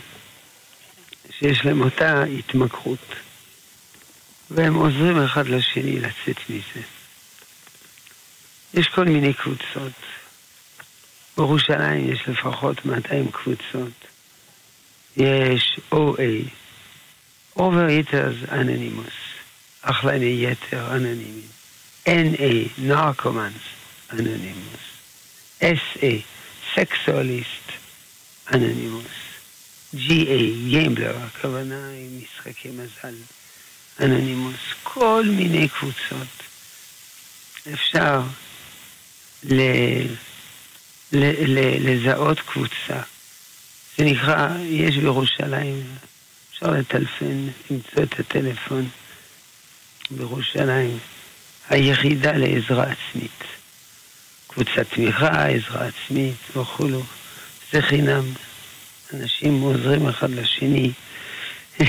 שיש 1.38 1.64
להם 1.64 1.80
אותה 1.80 2.22
התמכרות, 2.22 3.14
והם 4.50 4.74
עוזרים 4.74 5.22
אחד 5.24 5.48
לשני 5.48 6.00
לצאת 6.00 6.50
מזה. 6.50 6.99
יש 8.74 8.88
כל 8.88 9.04
מיני 9.04 9.34
קבוצות. 9.34 9.92
בירושלים 11.36 12.12
יש 12.12 12.20
לפחות 12.28 12.84
200 12.84 13.30
קבוצות. 13.30 13.92
יש 15.16 15.80
OA, 15.94 16.48
Overeaters 17.58 18.48
Anonymous, 18.48 19.16
אכלני 19.82 20.46
יתר 20.46 20.96
אנונימיים. 20.96 21.48
NA, 22.06 22.80
Narcomans 22.88 24.12
Anonymous. 24.12 24.84
SA, 25.60 26.22
Sexualist 26.74 27.66
Anonymous. 28.48 29.20
GA, 29.94 30.40
גיימבלר, 30.68 31.16
הכוונה 31.16 31.88
היא 31.88 32.22
משחקי 32.22 32.68
מזל, 32.68 33.14
אנונימוס, 34.00 34.54
כל 34.82 35.24
מיני 35.36 35.68
קבוצות. 35.68 36.42
אפשר 37.72 38.20
ל, 39.44 39.60
ל, 41.12 41.24
ל, 41.46 41.90
לזהות 41.90 42.40
קבוצה. 42.40 43.00
זה 43.98 44.04
נקרא, 44.04 44.48
יש 44.60 44.96
בירושלים, 44.96 45.82
אפשר 46.52 46.70
לטלפן, 46.70 47.48
למצוא 47.70 48.02
את 48.02 48.20
הטלפון 48.20 48.88
בירושלים, 50.10 50.98
היחידה 51.68 52.32
לעזרה 52.32 52.84
עצמית. 52.84 53.44
קבוצת 54.46 54.86
תמיכה, 54.94 55.46
עזרה 55.46 55.86
עצמית 55.86 56.56
וכולו, 56.56 57.02
זה 57.72 57.82
חינם. 57.82 58.24
אנשים 59.14 59.60
עוזרים 59.60 60.08
אחד 60.08 60.30
לשני, 60.30 60.92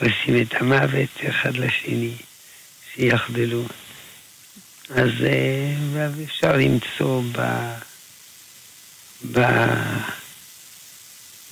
עושים 0.00 0.42
את 0.42 0.54
המוות 0.54 1.10
אחד 1.28 1.56
לשני, 1.56 2.12
שיחדלו. 2.94 3.64
אז 4.90 5.10
אה, 5.24 6.08
אפשר 6.24 6.56
למצוא 6.56 7.22
ב... 7.32 7.40
ב... 9.32 9.40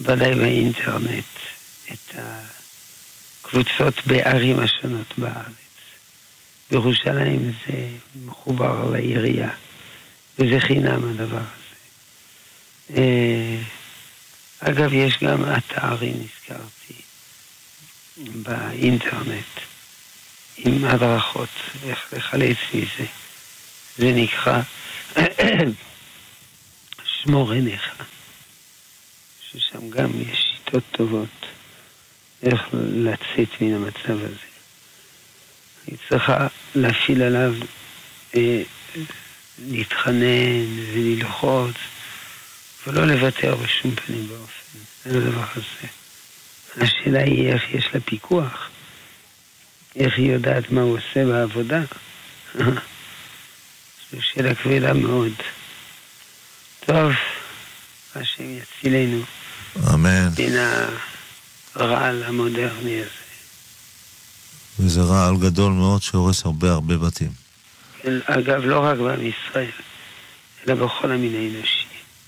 ודאי 0.01 0.35
באינטרנט 0.35 1.25
את 1.93 2.15
הקבוצות 3.45 4.07
בערים 4.07 4.59
השונות 4.61 5.19
בארץ. 5.19 5.53
בירושלים 6.71 7.53
זה 7.67 7.89
מחובר 8.25 8.91
לעירייה, 8.91 9.51
וזה 10.39 10.61
חינם 10.61 11.11
הדבר 11.11 11.37
הזה. 11.37 12.97
אה, 12.97 13.59
אגב, 14.61 14.93
יש 14.93 15.19
גם 15.23 15.45
אתר, 15.45 16.03
אם 16.03 16.15
הזכרתי, 16.15 17.03
באינטרנט, 18.17 19.61
עם 20.57 20.85
הדרכות 20.85 21.49
איך 21.85 22.13
לחלץ 22.13 22.57
מזה. 22.75 23.07
זה 23.99 24.13
נקרא 24.13 24.61
שמור 27.05 27.53
עיניך, 27.53 28.03
ששם 29.51 29.91
גם 29.91 30.11
יש 30.23 30.39
שיטות 30.39 30.83
טובות 30.93 31.47
איך 32.43 32.61
לצאת 32.73 33.61
מן 33.61 33.75
המצב 33.75 34.25
הזה. 34.25 34.49
היא 35.87 35.97
צריכה 36.09 36.47
להפעיל 36.75 37.23
עליו, 37.23 37.55
אה, 38.37 38.63
להתחנן 39.69 40.79
וללחוץ, 40.93 41.77
ולא 42.87 43.07
לוותר 43.07 43.57
בשום 43.57 43.95
פנים 43.95 44.27
ואופן. 44.31 44.79
זה 45.05 45.19
הדבר 45.19 45.45
הזה. 45.57 45.89
השאלה 46.77 47.23
היא 47.23 47.53
איך 47.53 47.63
יש 47.75 47.89
לה 47.95 48.01
פיקוח, 48.01 48.71
איך 49.97 50.19
היא 50.19 50.33
יודעת 50.33 50.71
מה 50.71 50.81
הוא 50.81 50.99
עושה 50.99 51.25
בעבודה. 51.25 51.83
זו 54.13 54.19
כבדה 54.63 54.93
מאוד. 54.93 55.33
טוב, 56.87 57.13
השם 58.15 58.45
יצילנו. 58.45 59.23
אמן. 59.95 60.29
מן 60.39 60.57
הרעל 61.75 62.23
המודרני 62.25 63.01
הזה. 63.01 63.11
וזה 64.79 65.01
רעל 65.01 65.37
גדול 65.37 65.73
מאוד 65.73 66.03
שהורס 66.03 66.45
הרבה 66.45 66.71
הרבה 66.71 66.97
בתים. 66.97 67.31
אגב, 68.25 68.65
לא 68.65 68.85
רק 68.85 68.99
בעם 68.99 69.27
ישראל, 69.27 69.71
אלא 70.67 70.75
בכל 70.75 71.13
המין 71.13 71.35
האנושי. 71.35 71.87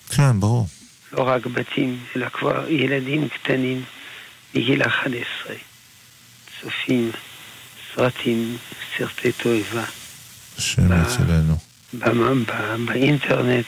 כן, 0.09 0.41
ברור. 0.41 0.69
לא 1.13 1.29
רק 1.29 1.47
בתים, 1.47 1.99
אלא 2.17 2.29
כבר 2.29 2.69
ילדים 2.69 3.29
קטנים 3.29 3.85
מגיל 4.55 4.83
11, 4.83 5.55
צופים 6.61 7.11
סרטים, 7.95 8.57
סרטי 8.99 9.33
תועבה. 9.33 9.85
השם 10.59 11.03
יצילנו. 11.03 11.70
באינטרנט 11.95 13.67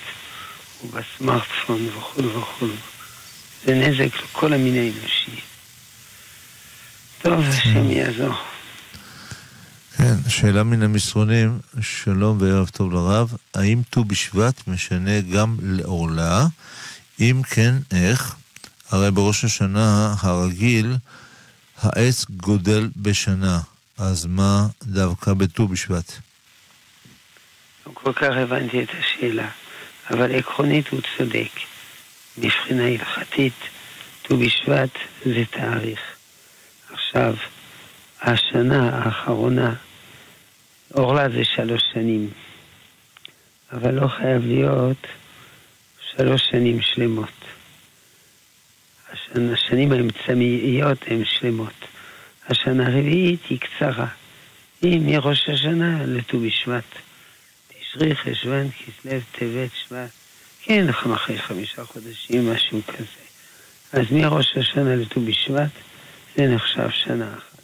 ובסמארטפון 0.85 1.89
וכו' 1.89 2.25
וכו'. 2.25 2.67
זה 3.67 3.75
נזק 3.75 4.17
לכל 4.23 4.53
המין 4.53 4.75
האנושי. 4.75 5.41
טוב, 7.23 7.41
השם 7.41 7.91
יעזור. 7.91 8.35
כן, 9.97 10.15
שאלה 10.29 10.63
מן 10.63 10.83
המסרונים, 10.83 11.59
שלום 11.81 12.39
וערב 12.41 12.69
טוב 12.69 12.93
לרב, 12.93 13.33
האם 13.55 13.83
ט"ו 13.91 14.05
בשבט 14.05 14.69
משנה 14.69 15.21
גם 15.21 15.57
לעורלה? 15.63 16.47
אם 17.21 17.43
כן, 17.51 17.75
איך? 17.91 18.35
הרי 18.91 19.11
בראש 19.11 19.45
השנה 19.45 20.15
הרגיל 20.21 20.97
העץ 21.83 22.27
גודל 22.31 22.91
בשנה, 22.97 23.61
אז 23.99 24.27
מה 24.27 24.67
דווקא 24.83 25.33
בט"ו 25.33 25.69
בשבט? 25.69 26.13
לא 27.87 27.93
כל 27.95 28.13
כך 28.13 28.37
הבנתי 28.37 28.83
את 28.83 28.89
השאלה, 28.99 29.49
אבל 30.11 30.35
עקרונית 30.35 30.89
הוא 30.89 31.01
צודק. 31.19 31.51
מבחינה 32.39 32.87
הלכתית, 32.87 33.53
ט"ו 34.23 34.37
בשבט 34.37 34.91
זה 35.25 35.45
תאריך. 35.51 36.01
עכשיו, 36.93 37.35
השנה 38.21 38.99
האחרונה, 38.99 39.75
אורלה 40.95 41.29
זה 41.29 41.45
שלוש 41.45 41.83
שנים, 41.93 42.31
אבל 43.73 43.95
לא 43.95 44.09
חייב 44.09 44.47
להיות 44.47 45.07
שלוש 46.17 46.43
שנים 46.51 46.83
שלמות. 46.83 47.29
השנה, 49.13 49.53
השנים 49.53 49.93
האמצעיות 49.93 50.99
הן 51.07 51.25
שלמות. 51.25 51.73
השנה 52.49 52.87
הרביעית 52.87 53.41
היא 53.49 53.59
קצרה. 53.61 54.07
היא 54.83 55.01
מראש 55.01 55.49
השנה 55.49 56.07
לט"ו 56.07 56.41
בשבט. 56.41 56.85
תשרי, 57.93 58.17
חשוון, 58.17 58.71
כסלו, 58.71 59.21
טבת, 59.33 59.71
שבט. 59.75 60.11
כן, 60.63 60.89
אחרי 60.89 61.39
חמישה 61.39 61.85
חודשים, 61.85 62.53
משהו 62.53 62.81
כזה. 62.87 63.23
אז 63.93 64.07
מראש 64.11 64.57
השנה 64.57 64.97
לט"ו 64.97 65.21
בשבט 65.21 65.71
זה 66.37 66.47
נחשב 66.47 66.91
שנה 66.91 67.35
אחת. 67.35 67.63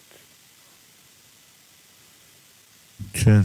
כן. 3.12 3.40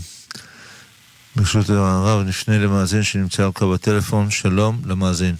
ברשות 1.35 1.69
הרב, 1.69 2.27
נפנה 2.27 2.57
למאזין 2.57 3.03
שנמצא 3.03 3.45
על 3.45 3.51
קו 3.51 3.75
הטלפון, 3.75 4.31
שלום 4.31 4.81
למאזין. 4.85 5.35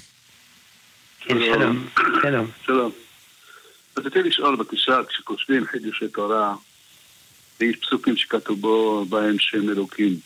כן, 1.20 1.38
שלום. 1.40 1.88
שלום. 2.22 2.52
שלום. 2.66 2.92
רציתי 3.98 4.24
לשאול 4.24 4.56
בבקשה, 4.56 4.98
כשכותבים 5.10 5.66
חידושי 5.66 6.08
תורה, 6.08 6.56
ויש 7.60 7.76
פסוקים 7.76 8.18
שכתוב 8.18 8.62
בו 8.62 9.06
בהם 9.10 9.36
שם 9.40 9.70
אלוקים, 9.70 10.20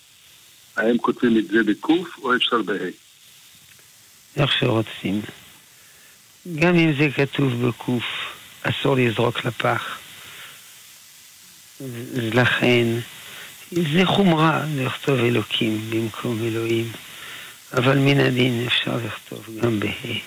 האם 0.78 0.98
כותבים 0.98 1.38
את 1.38 1.48
זה 1.48 1.64
בקוף 1.64 2.18
או 2.18 2.36
אפשר 2.36 2.62
בה'? 2.62 2.90
איך 4.38 4.52
שרוצים. 4.60 5.22
גם 6.56 6.76
אם 6.76 6.94
זה 6.98 7.08
כתוב 7.16 7.68
בקוף, 7.68 8.04
אסור 8.64 8.96
לזרוק 8.96 9.46
לפח. 9.46 9.98
לכן, 12.14 12.88
זה 13.72 14.06
חומרה 14.06 14.66
לכתוב 14.76 15.20
אלוקים 15.20 15.90
במקום 15.90 16.40
אלוהים, 16.44 16.92
אבל 17.74 17.98
מן 17.98 18.20
הדין 18.20 18.68
אפשר 18.68 18.98
לכתוב 19.06 19.46
גם 19.62 19.80
בה'. 19.80 20.20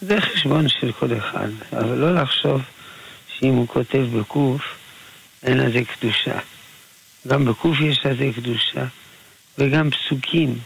זה 0.00 0.20
חשבון 0.20 0.68
של 0.68 0.92
כל 0.92 1.18
אחד, 1.18 1.48
אבל 1.72 1.98
לא 1.98 2.14
לחשוב 2.14 2.62
שאם 3.38 3.54
הוא 3.54 3.68
כותב 3.68 4.06
בקוף, 4.18 4.62
אין 5.42 5.58
לזה 5.58 5.80
קדושה. 5.84 6.38
גם 7.28 7.44
בקוף 7.44 7.80
יש 7.80 8.06
לזה 8.06 8.30
קדושה, 8.36 8.84
וגם 9.58 9.90
פסוקים, 9.90 10.58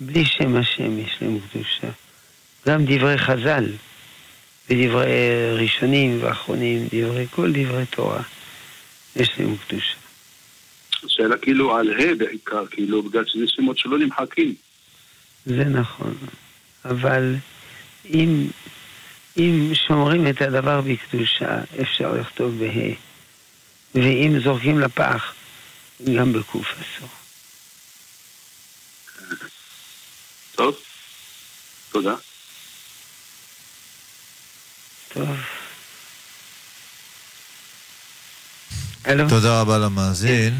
בלי 0.00 0.24
שם 0.24 0.56
השם 0.56 0.98
יש 0.98 1.18
להם 1.20 1.38
קדושה. 1.50 1.88
גם 2.66 2.84
דברי 2.84 3.18
חז"ל, 3.18 3.64
ודברי 4.70 5.08
ראשונים 5.58 6.18
ואחרונים, 6.20 6.88
דברי 6.92 7.26
כל 7.30 7.52
דברי 7.52 7.86
תורה, 7.86 8.22
יש 9.16 9.30
להם 9.38 9.56
קדושה. 9.68 9.94
השאלה 11.04 11.36
כאילו 11.36 11.76
על 11.76 11.90
ה' 11.90 12.14
בעיקר, 12.18 12.66
כאילו, 12.66 13.02
בגלל 13.02 13.24
שזה 13.26 13.44
שמות 13.46 13.78
שלא 13.78 13.98
נמחקים. 13.98 14.54
זה 15.46 15.64
נכון, 15.64 16.14
אבל 16.84 17.34
אם, 18.10 18.46
אם 19.36 19.70
שומרים 19.74 20.26
את 20.26 20.42
הדבר 20.42 20.80
בקדושה, 20.80 21.60
אפשר 21.80 22.12
לכתוב 22.12 22.58
בה', 22.58 22.94
ואם 23.94 24.38
זורקים 24.44 24.80
לפח, 24.80 25.34
גם 26.16 26.32
בקוף 26.32 26.66
אסור. 26.66 27.21
טוב? 30.62 30.74
תודה. 31.92 32.14
טוב. 35.12 35.28
תודה 39.28 39.60
רבה 39.60 39.78
למאזין. 39.78 40.54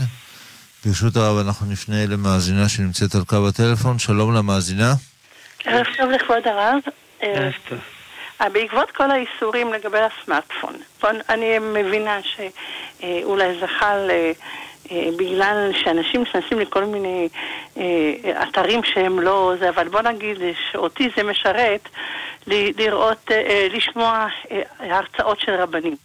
ברשות 0.84 1.16
הרב, 1.16 1.46
אנחנו 1.46 1.66
נפנה 1.66 2.06
למאזינה 2.06 2.68
שנמצאת 2.68 3.14
על 3.14 3.24
קו 3.24 3.48
הטלפון, 3.48 3.98
שלום 3.98 4.34
למאזינה. 4.34 4.94
ערב 5.64 5.86
טוב 5.96 6.10
לכבוד 6.10 6.46
הרב. 6.46 6.78
אה, 7.22 7.28
ערב 7.28 7.52
טוב. 7.68 7.78
בעקבות 8.52 8.90
כל 8.90 9.10
האיסורים 9.10 9.72
לגבי 9.72 9.98
הסמארטפון, 9.98 10.74
אני 11.28 11.58
מבינה 11.58 12.18
שאולי 12.22 13.60
זה 13.60 13.66
חל 13.78 14.10
אה, 14.10 14.32
בגלל 15.16 15.70
שאנשים 15.84 16.22
נכנסים 16.22 16.58
לכל 16.58 16.84
מיני 16.84 17.28
אה, 17.76 18.42
אתרים 18.42 18.84
שהם 18.84 19.20
לא 19.20 19.54
זה, 19.58 19.68
אבל 19.68 19.88
בוא 19.88 20.00
נגיד 20.00 20.36
שאותי 20.70 21.08
זה 21.16 21.22
משרת 21.22 21.88
לראות, 22.46 23.30
אה, 23.30 23.36
אה, 23.36 23.66
לשמוע 23.70 24.26
אה, 24.50 24.62
הרצאות 24.78 25.40
של 25.40 25.52
רבנים. 25.52 25.96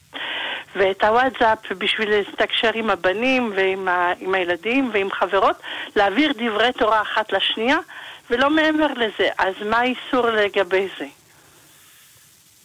ואת 0.76 1.04
הוואטסאפ 1.04 1.72
בשביל 1.72 2.10
לתקשר 2.10 2.72
עם 2.74 2.90
הבנים 2.90 3.54
ועם 3.56 3.88
ה, 3.88 4.14
עם 4.20 4.34
הילדים 4.34 4.90
ועם 4.94 5.12
חברות, 5.12 5.56
להעביר 5.96 6.34
דברי 6.38 6.72
תורה 6.72 7.02
אחת 7.02 7.32
לשנייה, 7.34 7.78
ולא 8.30 8.50
מעבר 8.50 8.88
לזה. 8.88 9.30
אז 9.38 9.54
מה 9.66 9.78
האיסור 9.78 10.30
לגבי 10.30 10.88
זה? 11.00 11.06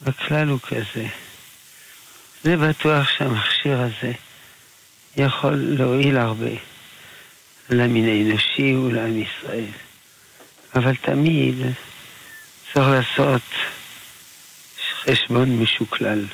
הכלל 0.07 0.49
הוא 0.49 0.59
כזה, 0.61 1.07
זה 2.43 2.57
בטוח 2.57 3.09
שהמכשיר 3.09 3.79
הזה 3.81 4.13
יכול 5.17 5.55
להועיל 5.55 6.17
הרבה 6.17 6.51
למין 7.71 8.05
האנושי 8.09 8.75
ולעם 8.77 9.23
ישראל. 9.23 9.71
אבל 10.75 10.97
תמיד 10.97 11.55
צריך 12.73 12.87
לעשות 12.89 13.43
חשבון 15.05 15.59
משוקלל. 15.59 16.25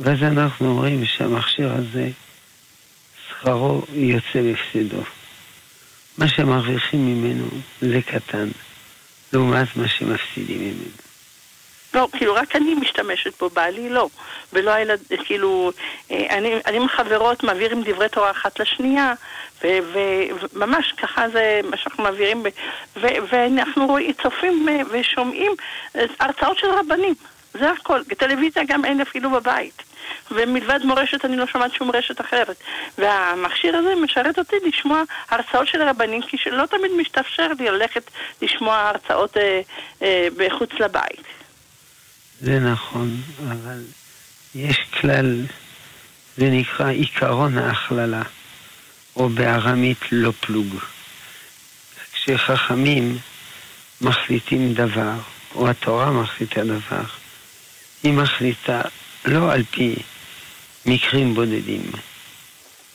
ואז 0.00 0.22
אנחנו 0.22 0.68
אומרים 0.68 1.06
שהמכשיר 1.06 1.72
הזה, 1.72 2.10
שכרו 3.28 3.82
יוצא 3.92 4.42
בהפסדו. 4.42 5.02
מה 6.18 6.28
שמרוויחים 6.28 7.06
ממנו 7.06 7.48
זה 7.80 8.00
קטן, 8.02 8.48
לעומת 9.32 9.76
מה 9.76 9.88
שמפסידים 9.88 10.60
ממנו. 10.60 11.05
לא, 11.96 12.08
כאילו, 12.12 12.34
רק 12.34 12.56
אני 12.56 12.74
משתמשת 12.74 13.38
בו, 13.40 13.48
בעלי 13.48 13.88
לא. 13.88 14.08
ולא 14.52 14.70
הילד, 14.70 15.00
כאילו, 15.24 15.72
אה, 16.10 16.26
אני, 16.38 16.54
עם 16.72 16.88
חברות 16.88 17.42
מעבירים 17.42 17.82
דברי 17.82 18.08
תורה 18.08 18.30
אחת 18.30 18.60
לשנייה, 18.60 19.14
וממש 19.64 20.92
ככה 20.92 21.28
זה 21.28 21.60
מה 21.70 21.76
שאנחנו 21.76 22.02
מעבירים, 22.02 22.42
ואנחנו 22.96 23.86
רואים, 23.86 24.12
צופים 24.22 24.68
אה, 24.68 24.80
ושומעים 24.90 25.52
אה, 25.96 26.04
הרצאות 26.20 26.58
של 26.58 26.66
רבנים, 26.70 27.14
זה 27.54 27.70
הכל. 27.70 28.04
טלוויזיה 28.04 28.62
גם 28.68 28.84
אין 28.84 29.00
אפילו 29.00 29.30
בבית. 29.30 29.82
ומלבד 30.30 30.80
מורשת 30.84 31.24
אני 31.24 31.36
לא 31.36 31.46
שומעת 31.46 31.72
שום 31.72 31.90
רשת 31.90 32.20
אחרת. 32.20 32.56
והמכשיר 32.98 33.76
הזה 33.76 33.94
משרת 33.94 34.38
אותי 34.38 34.56
לשמוע 34.66 35.02
הרצאות 35.30 35.68
של 35.68 35.82
רבנים, 35.82 36.22
כי 36.22 36.38
שלא 36.38 36.66
תמיד 36.66 36.90
משתפשר 37.00 37.46
לי 37.58 37.70
ללכת 37.70 38.10
לשמוע 38.42 38.76
הרצאות 38.76 39.36
אה, 39.36 39.60
אה, 40.02 40.28
בחוץ 40.36 40.70
לבית. 40.80 41.20
זה 42.40 42.60
נכון, 42.60 43.22
אבל 43.50 43.82
יש 44.54 44.76
כלל, 45.00 45.46
זה 46.36 46.50
נקרא 46.50 46.88
עיקרון 46.88 47.58
ההכללה, 47.58 48.22
או 49.16 49.28
בארמית 49.28 49.98
לא 50.12 50.32
פלוג. 50.40 50.76
כשחכמים 52.12 53.18
מחליטים 54.00 54.74
דבר, 54.74 55.12
או 55.54 55.68
התורה 55.68 56.10
מחליטה 56.10 56.64
דבר, 56.64 57.04
היא 58.02 58.12
מחליטה 58.12 58.80
לא 59.24 59.52
על 59.52 59.62
פי 59.70 59.96
מקרים 60.86 61.34
בודדים, 61.34 61.90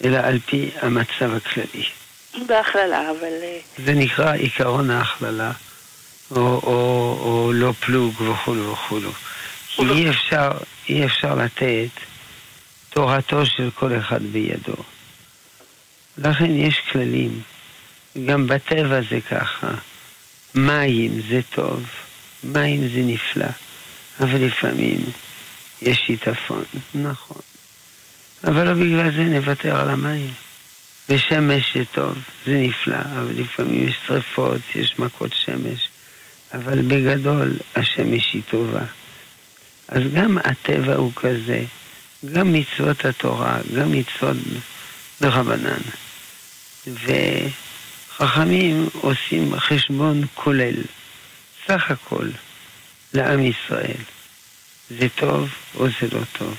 אלא 0.04 0.18
על 0.18 0.40
פי 0.40 0.70
המצב 0.82 1.34
הכללי. 1.36 1.86
בהכללה, 2.48 3.12
אבל... 3.12 3.34
אה, 3.42 3.60
זה 3.86 3.94
נקרא 3.94 4.34
עיקרון 4.34 4.90
ההכללה, 4.90 5.52
או, 6.32 6.38
או, 6.38 7.18
או 7.22 7.52
לא 7.54 7.74
פלוג 7.80 8.22
וכולו 8.22 8.72
וכולו. 8.72 9.12
כי 9.76 9.82
אי 9.82 10.10
אפשר, 10.10 10.52
אי 10.90 11.06
אפשר 11.06 11.36
לתת 11.36 11.90
תורתו 12.90 13.46
של 13.46 13.70
כל 13.76 13.98
אחד 13.98 14.24
בידו. 14.24 14.76
לכן 16.18 16.52
יש 16.52 16.82
כללים, 16.92 17.42
גם 18.26 18.48
בטבע 18.48 19.00
זה 19.10 19.20
ככה. 19.30 19.72
מים 20.56 21.22
זה 21.30 21.40
טוב, 21.50 21.86
מים 22.44 22.82
זה 22.82 23.02
נפלא, 23.04 23.48
אבל 24.20 24.46
לפעמים 24.46 25.00
יש 25.82 25.98
שיטפון, 26.06 26.64
נכון. 26.96 27.42
אבל 28.44 28.68
לא 28.68 28.74
בגלל 28.74 29.12
זה 29.12 29.24
נוותר 29.24 29.82
על 29.82 29.90
המים. 29.90 30.34
ושמש 31.10 31.78
זה 31.78 31.84
טוב, 31.92 32.18
זה 32.46 32.54
נפלא, 32.54 33.00
אבל 33.00 33.34
לפעמים 33.36 33.88
יש 33.88 33.96
שרפות, 34.08 34.62
יש 34.76 35.00
מכות 35.00 35.34
שמש. 35.34 35.90
אבל 36.54 36.82
בגדול 36.82 37.54
השמש 37.76 38.34
היא 38.34 38.42
טובה. 38.50 38.86
אז 39.92 40.02
גם 40.14 40.38
הטבע 40.38 40.96
הוא 40.96 41.12
כזה, 41.16 41.64
גם 42.34 42.54
מצוות 42.54 43.06
התורה, 43.06 43.58
גם 43.76 43.92
מצוות 43.92 44.38
דרבנן. 45.22 45.82
וחכמים 48.18 48.90
עושים 48.94 49.60
חשבון 49.60 50.24
כולל, 50.34 50.76
סך 51.68 51.92
הכל, 51.92 52.30
לעם 53.14 53.40
ישראל. 53.40 54.02
זה 55.00 55.08
טוב 55.16 55.50
או 55.76 55.88
זה 55.88 56.08
לא 56.12 56.22
טוב. 56.38 56.58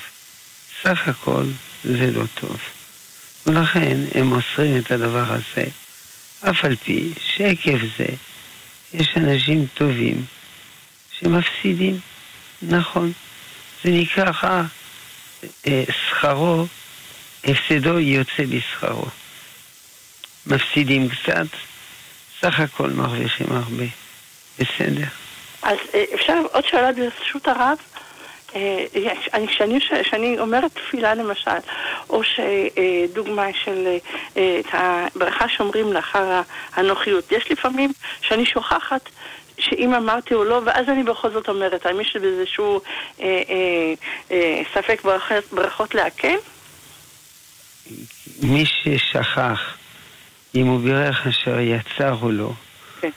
סך 0.83 1.09
הכל 1.09 1.45
זה 1.85 2.11
לא 2.11 2.25
טוב. 2.35 2.57
ולכן 3.47 3.97
הם 4.15 4.27
מוסרים 4.27 4.79
את 4.79 4.91
הדבר 4.91 5.33
הזה, 5.33 5.65
אף 6.41 6.65
על 6.65 6.77
פי 6.77 7.13
שעקב 7.19 7.79
זה 7.99 8.07
יש 8.95 9.09
אנשים 9.17 9.67
טובים 9.75 10.25
שמפסידים. 11.19 12.01
נכון. 12.63 13.13
זה 13.85 13.91
נקרא 13.91 14.33
אה, 15.67 15.85
שכרו, 15.91 16.67
הפסדו 17.45 17.99
יוצא 17.99 18.45
בשכרו. 18.49 19.07
מפסידים 20.47 21.09
קצת, 21.09 21.47
סך 22.41 22.61
הכל 22.61 22.91
מרוויחים 22.91 23.47
הרבה. 23.51 23.85
בסדר. 24.59 25.07
אז 25.63 25.79
אה, 25.95 26.05
אפשר 26.15 26.43
עוד 26.53 26.65
שאלה 26.67 26.93
ברשות 26.93 27.49
הרב? 27.49 27.79
אה, 28.55 28.85
כשאני 30.03 30.39
אומרת 30.39 30.71
תפילה 30.75 31.15
למשל, 31.15 31.51
או 32.11 32.23
שדוגמה 32.25 33.47
של 33.65 33.97
את 34.33 34.67
הברכה 34.73 35.49
שאומרים 35.49 35.93
לאחר 35.93 36.41
הנוחיות, 36.75 37.33
יש 37.33 37.51
לפעמים 37.51 37.93
שאני 38.21 38.47
שוכחת 38.47 39.09
שאם 39.59 39.95
אמרתי 39.95 40.35
או 40.35 40.45
לא, 40.45 40.61
ואז 40.65 40.89
אני 40.89 41.03
בכל 41.03 41.31
זאת 41.31 41.49
אומרת, 41.49 41.87
האם 41.87 42.01
יש 42.01 42.17
לי 42.17 42.29
איזשהו 42.29 42.81
אה, 43.21 43.43
אה, 43.49 43.95
אה, 44.31 44.63
ספק 44.75 45.03
ברכות, 45.05 45.53
ברכות 45.53 45.95
לעקל? 45.95 46.37
מי 48.43 48.65
ששכח 48.67 49.77
אם 50.55 50.67
הוא 50.67 50.81
בירך 50.81 51.27
אשר 51.27 51.59
יצר 51.61 52.15
או 52.23 52.31
לא, 52.31 52.53
כן. 53.01 53.11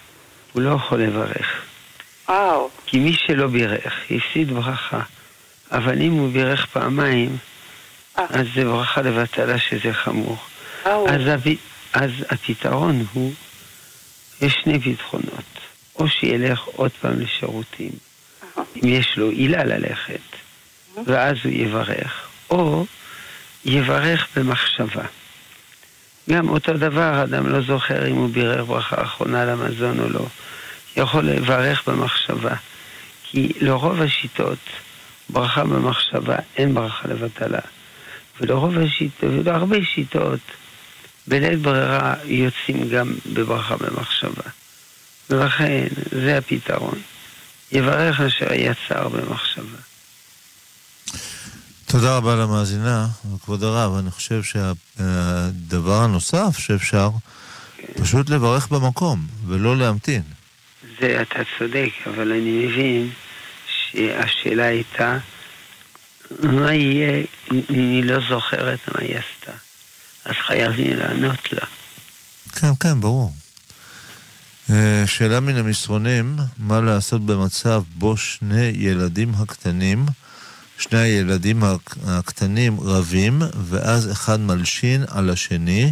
הוא 0.54 0.62
לא 0.62 0.70
יכול 0.70 1.02
לברך. 1.02 1.62
וואו. 2.30 2.70
כי 2.86 3.00
מי 3.00 3.14
שלא 3.14 3.48
בירך, 3.48 3.94
הפסיד 4.12 4.52
ברכה. 4.52 5.02
אבל 5.72 6.02
אם 6.02 6.12
הוא 6.12 6.32
בירך 6.32 6.66
פעמיים, 6.66 7.38
אה. 8.18 8.26
אז 8.30 8.48
זה 8.56 8.64
ברכה 8.64 9.02
לבטלה 9.02 9.60
שזה 9.60 9.94
חמור. 9.94 10.38
אז, 10.86 11.28
הפ... 11.28 11.48
אז 11.94 12.12
הפתרון 12.30 13.06
הוא, 13.14 13.34
יש 14.42 14.54
שני 14.64 14.80
פתרונות. 14.80 15.65
או 16.00 16.08
שילך 16.08 16.64
עוד 16.64 16.92
פעם 17.02 17.20
לשירותים, 17.20 17.92
אם 18.58 18.82
יש 18.84 19.18
לו 19.18 19.30
עילה 19.30 19.64
ללכת, 19.64 20.20
ואז 21.06 21.36
הוא 21.44 21.52
יברך, 21.52 22.28
או 22.50 22.86
יברך 23.66 24.28
במחשבה. 24.36 25.06
גם 26.30 26.50
אותו 26.50 26.74
דבר, 26.74 27.24
אדם 27.24 27.48
לא 27.50 27.62
זוכר 27.62 28.08
אם 28.08 28.16
הוא 28.16 28.30
בירך 28.30 28.66
ברכה 28.68 29.04
אחרונה 29.04 29.46
למזון 29.46 30.00
או 30.00 30.10
לא. 30.10 30.26
יכול 30.98 31.26
לברך 31.26 31.88
במחשבה. 31.88 32.56
כי 33.24 33.54
לרוב 33.62 34.02
השיטות, 34.02 34.58
ברכה 35.30 35.64
במחשבה, 35.64 36.36
אין 36.58 36.74
ברכה 36.74 37.08
לבטלה. 37.08 37.60
ולרוב 38.42 38.78
השיטות, 38.78 39.30
ולהרבה 39.30 39.78
שיטות, 39.84 40.40
בלית 41.28 41.60
ברירה 41.60 42.14
יוצאים 42.26 42.90
גם 42.90 43.14
בברכה 43.34 43.78
במחשבה. 43.78 44.50
ולכן 45.30 45.88
זה 46.24 46.38
הפתרון. 46.38 47.02
יברך 47.72 48.22
אשר 48.22 48.54
יצר 48.54 49.10
במחשבה. 49.10 49.78
תודה 51.86 52.18
רבה 52.18 52.36
למאזינה, 52.36 53.08
כבוד 53.44 53.64
הרב. 53.64 53.98
אני 53.98 54.12
חושב 54.12 54.42
שהדבר 54.44 56.02
הנוסף 56.02 56.58
שאפשר, 56.58 57.10
כן. 57.78 58.04
פשוט 58.04 58.30
לברך 58.30 58.68
במקום, 58.68 59.28
ולא 59.48 59.78
להמתין. 59.78 60.22
זה 61.02 61.22
אתה 61.22 61.40
צודק, 61.60 61.90
אבל 62.08 62.32
אני 62.32 62.66
מבין 62.66 63.10
שהשאלה 63.68 64.66
הייתה, 64.66 65.18
מה 66.44 66.74
יהיה 66.74 67.24
אם 67.52 67.62
היא 67.70 68.04
לא 68.04 68.20
זוכרת 68.30 68.80
מה 68.88 69.02
היא 69.02 69.16
עשתה? 69.16 69.58
אז 70.26 70.36
חייבים 70.48 70.98
לענות 70.98 71.54
לה. 71.54 71.66
כן, 72.52 72.68
כן, 72.80 73.02
ברור. 73.02 73.34
אה, 74.70 75.04
שאלה 75.08 75.40
מן 75.40 75.56
המסרונים, 75.56 76.36
מה 76.58 76.82
לעשות 76.82 77.26
במצב 77.26 77.84
בו 77.96 78.18
שני 78.18 78.72
ילדים 78.76 79.32
הקטנים, 79.38 80.06
שני 80.78 81.00
הילדים 81.00 81.64
הקטנים 82.08 82.80
רבים, 82.80 83.42
ואז 83.70 84.12
אחד 84.12 84.40
מלשין 84.40 85.04
על 85.08 85.30
השני, 85.30 85.92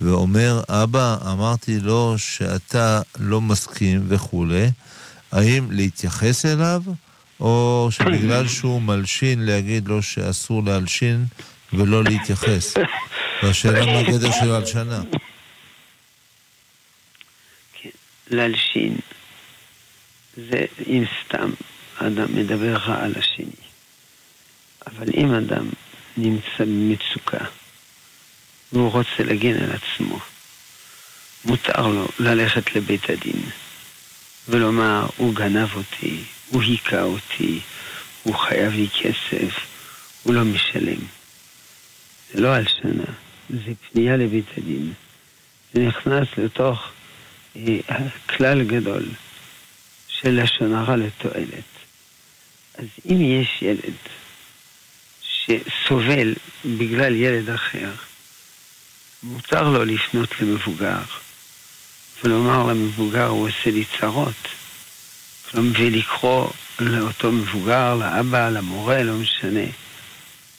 ואומר, 0.00 0.62
אבא, 0.68 1.16
אמרתי 1.32 1.80
לו 1.80 2.14
שאתה 2.16 3.00
לא 3.18 3.40
מסכים 3.40 4.04
וכולי, 4.08 4.70
האם 5.32 5.70
להתייחס 5.70 6.46
אליו, 6.46 6.82
או 7.40 7.88
שבגלל 7.90 8.48
שהוא 8.54 8.82
מלשין 8.82 9.46
להגיד 9.46 9.88
לו 9.88 10.02
שאסור 10.02 10.62
להלשין 10.64 11.24
ולא 11.72 12.04
להתייחס? 12.04 12.74
והשאלה 13.42 13.86
מה 13.86 13.98
הגדר 13.98 14.30
של 14.30 14.50
הלשנה. 14.50 15.00
להלשין. 18.30 18.96
זה 20.36 20.64
אם 20.86 21.04
סתם 21.24 21.50
אדם 21.96 22.36
מדבר 22.36 22.76
רע 22.76 23.04
על 23.04 23.12
השני. 23.16 23.68
אבל 24.86 25.06
אם 25.16 25.34
אדם 25.34 25.68
נמצא 26.16 26.64
במצוקה 26.64 27.44
והוא 28.72 28.90
רוצה 28.90 29.22
להגן 29.24 29.54
על 29.54 29.70
עצמו. 29.70 30.18
מותר 31.44 31.86
לו 31.86 32.08
ללכת 32.18 32.76
לבית 32.76 33.10
הדין 33.10 33.42
ולומר, 34.48 35.06
הוא 35.16 35.34
גנב 35.34 35.74
אותי, 35.74 36.20
הוא 36.48 36.62
היכה 36.62 37.02
אותי, 37.02 37.60
הוא 38.22 38.34
חייב 38.34 38.72
לי 38.72 38.88
כסף, 38.88 39.66
הוא 40.22 40.34
לא 40.34 40.44
משלם. 40.44 41.00
זה 42.32 42.40
לא 42.40 42.48
הלשנה, 42.48 43.04
זה 43.50 43.72
פנייה 43.92 44.16
לבית 44.16 44.44
הדין. 44.58 44.92
זה 45.74 45.80
נכנס 45.80 46.28
לתוך 46.38 46.90
אה, 47.66 47.96
כלל 48.26 48.64
גדול 48.64 49.04
של 50.08 50.42
לשון 50.42 50.74
הרע 50.74 50.96
לתועלת. 50.96 51.68
אז 52.74 52.86
אם 53.10 53.20
יש 53.20 53.62
ילד 53.62 53.94
שסובל 55.22 56.34
בגלל 56.64 57.14
ילד 57.14 57.50
אחר, 57.50 57.90
מותר 59.22 59.70
לו 59.70 59.84
לפנות 59.84 60.40
למבוגר 60.40 61.00
ולומר 62.24 62.66
למבוגר, 62.66 63.26
הוא 63.26 63.48
עושה 63.48 63.70
לי 63.70 63.84
צרות. 64.00 64.48
ולקרוא 65.54 66.50
לאותו 66.80 67.32
מבוגר, 67.32 67.94
לאבא, 67.94 68.50
למורה, 68.50 69.02
לא 69.02 69.14
משנה, 69.14 69.64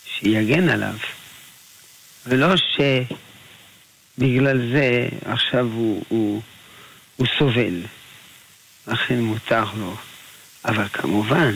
שיגן 0.06 0.70
עליו. 0.70 0.96
ולא 2.26 2.48
שבגלל 4.18 4.72
זה 4.72 5.08
עכשיו 5.26 5.66
הוא, 5.66 6.04
הוא, 6.10 6.42
הוא 7.20 7.28
סובל. 7.40 7.82
לכן 8.88 9.20
מותר 9.20 9.64
לו. 9.78 9.96
אבל 10.66 10.88
כמובן, 10.88 11.56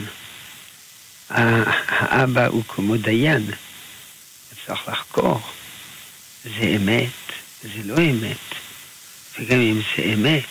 האבא 1.29 2.47
הוא 2.47 2.63
כמו 2.67 2.97
דיין, 2.97 3.51
צריך 4.65 4.87
לחקור. 4.87 5.41
זה 6.43 6.75
אמת, 6.75 7.31
זה 7.61 7.83
לא 7.83 7.95
אמת. 7.97 8.37
וגם 9.39 9.59
אם 9.59 9.81
זה 9.97 10.03
אמת, 10.03 10.43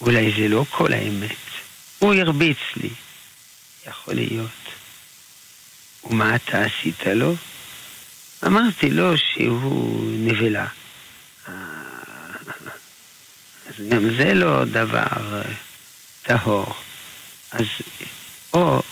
אולי 0.00 0.32
זה 0.36 0.48
לא 0.48 0.64
כל 0.70 0.92
האמת. 0.92 1.36
הוא 1.98 2.14
הרביץ 2.14 2.58
לי, 2.76 2.90
יכול 3.86 4.14
להיות. 4.14 4.50
ומה 6.04 6.36
אתה 6.36 6.64
עשית 6.64 7.06
לו? 7.06 7.34
אמרתי 8.46 8.90
לו 8.90 9.18
שהוא 9.18 10.10
נבלה. 10.18 10.66
אז 13.70 13.84
גם 13.88 14.14
זה 14.16 14.34
לא 14.34 14.64
דבר 14.64 15.42
טהור. 16.22 16.74
אז 17.52 17.66
או, 18.52 18.82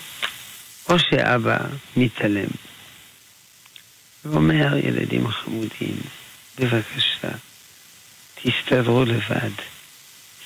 או 0.89 0.99
שאבא 0.99 1.59
מתעלם 1.97 2.49
ואומר, 4.25 4.77
ילדים 4.77 5.29
חמודים, 5.29 5.97
בבקשה, 6.59 7.29
תסתדרו 8.35 9.05
לבד. 9.05 9.51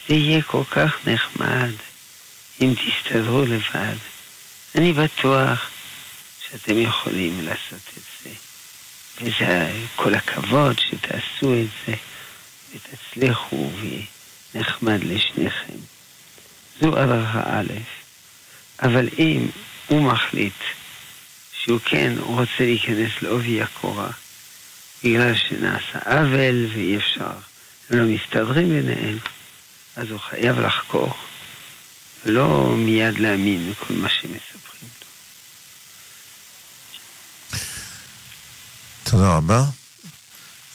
זה 0.09 0.15
יהיה 0.15 0.43
כל 0.43 0.65
כך 0.71 0.97
נחמד 1.07 1.73
אם 2.61 2.75
תסתדרו 2.75 3.43
לבד. 3.43 3.97
אני 4.75 4.93
בטוח 4.93 5.71
שאתם 6.47 6.79
יכולים 6.79 7.45
לעשות 7.45 7.91
את 7.97 8.03
זה. 8.25 8.31
וזה 9.21 9.73
כל 9.97 10.15
הכבוד 10.15 10.79
שתעשו 10.79 11.55
את 11.55 11.69
זה 11.87 11.95
ותצליחו 12.75 13.71
ונחמד 14.55 15.05
לשניכם. 15.05 15.75
זו 16.81 16.99
הדרכה 16.99 17.43
א', 17.45 17.73
אבל 18.83 19.09
אם 19.19 19.49
הוא 19.87 20.03
מחליט 20.03 20.61
שהוא 21.65 21.81
כן 21.85 22.13
רוצה 22.19 22.61
להיכנס 22.61 23.11
לעובי 23.23 23.63
הקורה 23.63 24.11
בגלל 25.05 25.35
שנעשה 25.35 25.99
עוול 26.05 26.67
ואי 26.73 26.97
אפשר, 26.97 27.33
הם 27.91 27.99
לא 27.99 28.05
מסתדרים 28.05 28.69
ביניהם, 28.69 29.19
אז 29.97 30.11
הוא 30.11 30.21
חייב 30.21 30.61
לחקור, 30.61 31.15
ולא 32.25 32.75
מיד 32.77 33.19
להאמין 33.19 33.71
לכל 33.71 33.95
מה 33.95 34.09
שמספרים 34.09 34.91
לו. 35.01 35.07
תודה 39.05 39.37
רבה. 39.37 39.82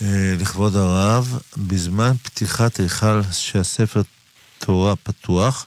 אה, 0.01 0.36
לכבוד 0.39 0.75
הרב, 0.75 1.39
בזמן 1.57 2.12
פתיחת 2.23 2.79
היכל 2.79 3.21
שהספר 3.31 4.01
תורה 4.60 4.95
פתוח 4.95 5.65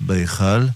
בהיכל, 0.00 0.66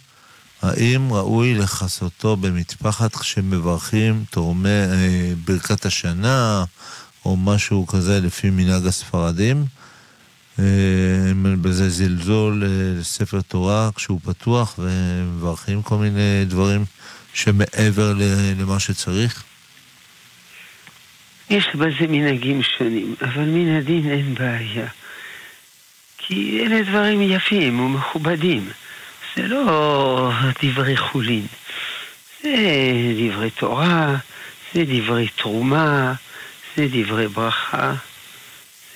האם 0.62 1.12
ראוי 1.12 1.54
לכסותו 1.54 2.36
במטפחת 2.36 3.16
כשמברכים 3.16 4.24
תורמי 4.30 4.68
אה, 4.68 5.32
ברכת 5.44 5.86
השנה, 5.86 6.64
או 7.24 7.36
משהו 7.36 7.86
כזה 7.86 8.20
לפי 8.20 8.50
מנהג 8.50 8.86
הספרדים? 8.86 9.66
אה, 10.58 10.64
בזה 11.60 11.90
זלזול 11.90 12.64
אה, 12.64 13.00
לספר 13.00 13.40
תורה 13.40 13.90
כשהוא 13.94 14.20
פתוח 14.24 14.78
ומברכים 14.78 15.82
כל 15.82 15.96
מיני 15.96 16.44
דברים 16.48 16.84
שמעבר 17.34 18.14
למה 18.58 18.80
שצריך? 18.80 19.44
יש 21.50 21.66
בזה 21.74 22.06
מנהגים 22.08 22.62
שונים, 22.62 23.14
אבל 23.22 23.42
מן 23.42 23.76
הדין 23.76 24.10
אין 24.10 24.34
בעיה. 24.34 24.86
כי 26.18 26.62
אלה 26.66 26.82
דברים 26.82 27.22
יפים 27.22 27.80
ומכובדים. 27.80 28.68
זה 29.36 29.42
לא 29.42 30.30
דברי 30.62 30.96
חולין. 30.96 31.46
זה 32.42 32.54
דברי 33.18 33.50
תורה, 33.50 34.16
זה 34.74 34.82
דברי 34.86 35.28
תרומה, 35.28 36.12
זה 36.76 36.86
דברי 36.92 37.28
ברכה. 37.28 37.94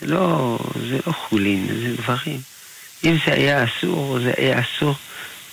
זה 0.00 0.06
לא, 0.06 0.58
זה 0.88 0.98
לא 1.06 1.12
חולין, 1.12 1.66
זה 1.66 1.96
דברים. 1.96 2.40
אם 3.04 3.16
זה 3.26 3.32
היה 3.32 3.64
אסור, 3.64 4.18
זה 4.18 4.32
היה 4.36 4.60
אסור 4.60 4.94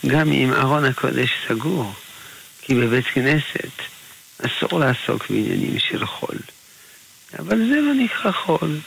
גם 0.08 0.32
אם 0.32 0.54
ארון 0.54 0.86
הקודש 0.86 1.30
סגור. 1.48 1.94
כי 2.62 2.76
בבית 2.76 3.06
כנסת 3.06 3.72
אסור 4.46 4.80
לעסוק 4.80 5.30
בעניינים 5.30 5.80
של 5.80 6.06
חול. 6.06 6.38
אבל 7.40 7.58
זה 7.58 7.82
לא 7.82 7.94
נקרא 7.94 8.32
חול, 8.32 8.80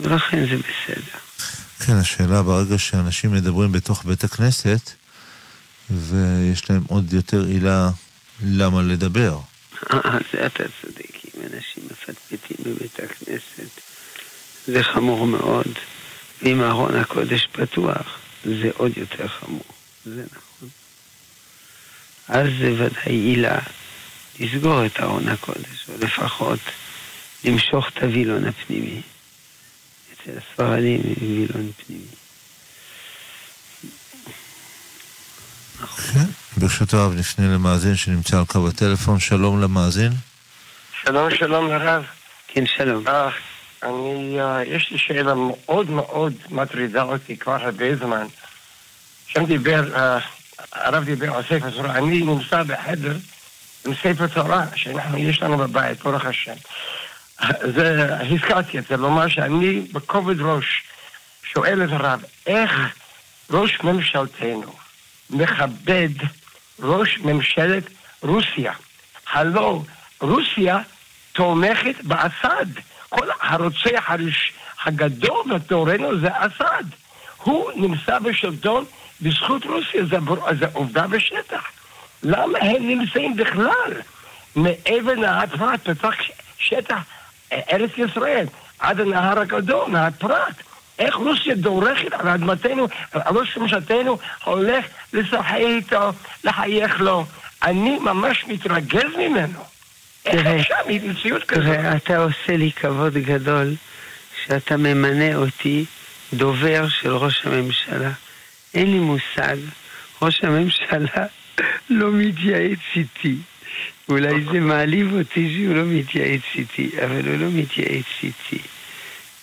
ולכן 0.00 0.46
זה 0.46 0.56
בסדר. 0.56 1.18
כן, 1.86 1.92
השאלה 1.92 2.42
ברגע 2.42 2.78
שאנשים 2.78 3.32
מדברים 3.32 3.72
בתוך 3.72 4.04
בית 4.04 4.24
הכנסת, 4.24 4.90
ויש 5.90 6.70
להם 6.70 6.82
עוד 6.88 7.12
יותר 7.12 7.44
עילה 7.44 7.90
למה 8.44 8.82
לדבר. 8.82 9.38
אה, 9.92 10.18
זה 10.32 10.46
אתה 10.46 10.64
צודק, 10.82 11.14
אם 11.24 11.40
אנשים 11.42 11.84
מפטפטים 11.90 12.56
בבית 12.64 13.00
הכנסת, 13.00 13.80
זה 14.66 14.82
חמור 14.82 15.26
מאוד, 15.26 15.66
ואם 16.42 16.62
ארון 16.62 16.96
הקודש 16.96 17.48
פתוח, 17.52 18.18
זה 18.44 18.70
עוד 18.76 18.92
יותר 18.96 19.28
חמור. 19.28 19.64
זה 20.04 20.22
נכון. 20.32 20.68
אז 22.28 22.46
זה 22.58 22.72
ודאי 22.72 23.14
עילה 23.14 23.58
לסגור 24.40 24.86
את 24.86 25.00
ארון 25.00 25.28
הקודש, 25.28 25.88
או 25.88 25.94
לפחות 26.06 26.58
למשוך 27.44 27.88
את 27.88 28.02
הווילון 28.02 28.44
הפנימי. 28.44 29.02
אצל 30.12 30.30
הספרדים 30.38 31.00
וילון 31.20 31.70
פנימי. 31.86 32.04
כן, 35.96 36.24
ברשות 36.56 36.94
הרב 36.94 37.14
נפנה 37.14 37.54
למאזין 37.54 37.96
שנמצא 37.96 38.38
על 38.38 38.44
קו 38.44 38.68
הטלפון. 38.68 39.20
שלום 39.20 39.60
למאזין. 39.60 40.12
שלום, 41.02 41.34
שלום 41.34 41.68
לרב. 41.68 42.04
כן, 42.48 42.66
שלום. 42.66 43.08
אה, 43.08 43.30
אני, 43.82 44.38
uh, 44.40 44.68
יש 44.68 44.90
לי 44.90 44.98
שאלה 44.98 45.34
מאוד 45.34 45.90
מאוד 45.90 46.32
מטרידה 46.50 47.02
אותי 47.02 47.36
כבר 47.36 47.64
הרבה 47.64 47.96
זמן. 47.96 48.26
שם 49.26 49.44
דיבר, 49.44 49.82
uh, 49.94 49.98
הרב 50.72 51.04
דיבר 51.04 51.34
על 51.34 51.42
ספר 51.42 51.70
תורה, 51.70 51.98
אני 51.98 52.22
נמצא 52.22 52.62
בחדר 52.62 53.16
עם 53.86 53.94
ספר 53.94 54.26
תורה 54.26 54.64
שאנחנו, 54.74 55.18
יש 55.18 55.42
לנו 55.42 55.56
בבית, 55.58 56.02
ברוך 56.02 56.24
השם. 56.24 56.54
זה, 57.74 58.16
הזכרתי 58.20 58.78
את 58.78 58.86
זה, 58.86 58.96
לומר 58.96 59.28
שאני 59.28 59.80
בכובד 59.92 60.40
ראש 60.40 60.82
שואל 61.42 61.84
את 61.84 61.88
הרב, 61.92 62.24
איך 62.46 62.72
ראש 63.50 63.80
ממשלתנו 63.80 64.74
מכבד 65.30 66.08
ראש 66.80 67.18
ממשלת 67.18 67.84
רוסיה? 68.22 68.72
הלא 69.32 69.82
רוסיה 70.20 70.78
תומכת 71.32 71.94
באסד. 72.02 72.66
כל 73.08 73.26
הרוצח 73.40 74.04
הראש, 74.06 74.52
הגדול 74.84 75.44
בתורנו 75.54 76.20
זה 76.20 76.28
אסד. 76.32 76.84
הוא 77.36 77.70
נמצא 77.76 78.18
בשלטון 78.18 78.84
בזכות 79.20 79.64
רוסיה, 79.64 80.04
זה, 80.04 80.16
זה 80.58 80.66
עובדה 80.72 81.06
בשטח. 81.06 81.62
למה 82.22 82.58
הם 82.58 82.88
נמצאים 82.88 83.36
בכלל 83.36 83.92
נהר 84.56 85.46
פרת 85.58 85.88
בתוך 85.88 86.14
שטח 86.58 87.02
ארץ 87.52 87.90
ישראל, 87.96 88.46
עד 88.78 89.00
הנהר 89.00 89.38
הגדול, 89.38 89.90
נהר 89.90 90.10
פרת? 90.18 90.62
איך 90.98 91.14
רוסיה 91.14 91.54
דורכת 91.54 92.12
על 92.12 92.28
אדמתנו, 92.28 92.86
ראש 93.14 93.56
ממשלתנו 93.56 94.18
הולך 94.44 94.84
לשחק 95.12 95.54
איתו, 95.58 96.10
לחייך 96.44 97.00
לו. 97.00 97.24
אני 97.62 97.98
ממש 97.98 98.44
מתרגז 98.48 99.16
ממנו. 99.18 99.58
תראה, 100.22 100.60
אפשר 100.60 100.74
מציאות 100.86 101.44
כזאת? 101.44 101.64
תראה, 101.64 101.96
אתה 101.96 102.18
עושה 102.18 102.56
לי 102.56 102.72
כבוד 102.72 103.14
גדול 103.14 103.74
שאתה 104.44 104.76
ממנה 104.76 105.36
אותי 105.36 105.84
דובר 106.32 106.88
של 106.88 107.16
ראש 107.16 107.42
הממשלה. 107.44 108.10
אין 108.74 108.90
לי 108.90 108.98
מושג, 108.98 109.56
ראש 110.22 110.44
הממשלה 110.44 111.26
לא 111.90 112.08
מתייעץ 112.12 112.78
איתי. 112.96 113.36
אולי 114.08 114.44
זה 114.52 114.60
מעליב 114.60 115.14
אותי 115.14 115.54
שהוא 115.54 115.74
לא 115.74 115.82
מתייעץ 115.84 116.40
איתי, 116.54 116.90
אבל 117.04 117.28
הוא 117.28 117.36
לא 117.36 117.46
מתייעץ 117.52 118.04
איתי. 118.22 118.58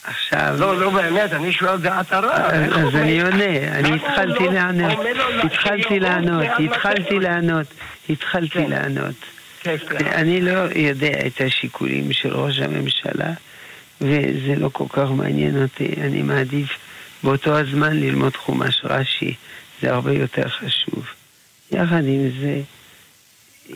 עכשיו... 0.03 0.55
לא, 0.59 0.79
לא 0.79 0.89
באמת, 0.89 1.33
אני 1.33 1.53
שואל 1.53 1.77
דעת 1.77 2.13
הרב. 2.13 2.51
איך 2.53 2.77
אז 2.77 2.83
הוא 2.83 3.01
אני? 3.01 3.21
עונה, 3.21 3.57
אני 3.79 3.89
הוא 3.89 3.95
התחלתי 3.95 4.43
לא 4.43 4.51
לענות, 4.53 4.97
התחלתי 5.43 5.87
שיורד 5.87 6.01
לענות? 6.01 6.45
התחלתי 6.59 7.19
לענות, 7.19 7.67
התחלתי 8.09 8.49
כן. 8.49 8.69
לענות. 8.69 9.15
כן. 9.63 9.77
אני 10.05 10.41
לא 10.41 10.59
יודע 10.75 11.27
את 11.27 11.41
השיקולים 11.41 12.13
של 12.13 12.33
ראש 12.33 12.59
הממשלה, 12.59 13.33
וזה 14.01 14.55
לא 14.57 14.69
כל 14.73 14.85
כך 14.89 15.09
מעניין 15.11 15.63
אותי. 15.63 15.93
אני 16.01 16.21
מעדיף 16.21 16.69
באותו 17.23 17.57
הזמן 17.57 17.99
ללמוד 17.99 18.35
חומש 18.35 18.81
רש"י, 18.83 19.33
זה 19.81 19.93
הרבה 19.93 20.13
יותר 20.13 20.49
חשוב. 20.49 21.05
יחד 21.71 22.03
עם 22.05 22.29
זה, 22.41 22.61